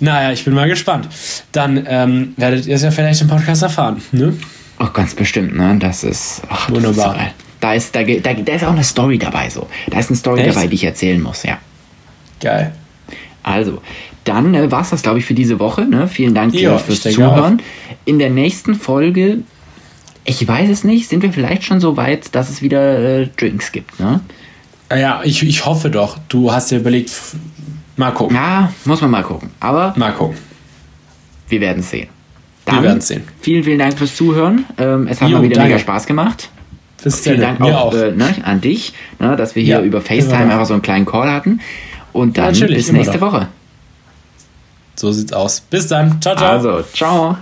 [0.00, 1.08] Naja, ich bin mal gespannt.
[1.50, 4.34] Dann ähm, werdet ihr es ja vielleicht im Podcast erfahren, ne?
[4.78, 5.76] Auch ganz bestimmt, ne?
[5.80, 7.16] Das ist, ach, das Wunderbar.
[7.16, 7.28] Ist so.
[7.60, 9.66] Da ist, da, da, da ist auch eine Story dabei so.
[9.90, 10.54] Da ist eine Story Echt?
[10.54, 11.58] dabei, die ich erzählen muss, ja.
[12.40, 12.72] Geil.
[13.42, 13.80] Also,
[14.24, 15.82] dann äh, war es das, glaube ich, für diese Woche.
[15.82, 16.08] Ne?
[16.08, 17.60] Vielen Dank Ja, fürs Zuhören.
[18.04, 19.38] In der nächsten Folge,
[20.24, 23.70] ich weiß es nicht, sind wir vielleicht schon so weit, dass es wieder äh, Drinks
[23.72, 23.98] gibt.
[24.00, 24.20] Ne?
[24.88, 26.18] Ah Ja, ich, ich hoffe doch.
[26.28, 27.12] Du hast dir überlegt,
[27.96, 28.36] mal gucken.
[28.36, 29.50] Ja, muss man mal gucken.
[29.60, 30.36] Aber Mal gucken.
[31.48, 32.08] wir werden es sehen.
[32.66, 33.24] Wir werden's sehen.
[33.42, 34.64] Vielen, vielen Dank fürs Zuhören.
[34.78, 35.68] Ähm, es hat Jo, mal wieder danke.
[35.72, 36.48] mega Spaß gemacht.
[37.02, 37.58] Bis Vielen dann.
[37.58, 37.94] Dank auch, auch.
[37.94, 41.04] Äh, ne, an dich, ne, dass wir hier Ja, über FaceTime einfach so einen kleinen
[41.04, 41.60] Call hatten.
[42.14, 43.20] Und dann Natürlich, bis nächste.
[43.20, 43.48] Woche.
[44.94, 45.60] So sieht's aus.
[45.60, 46.22] Bis dann.
[46.22, 46.52] Ciao, ciao.
[46.52, 47.36] Also, ciao.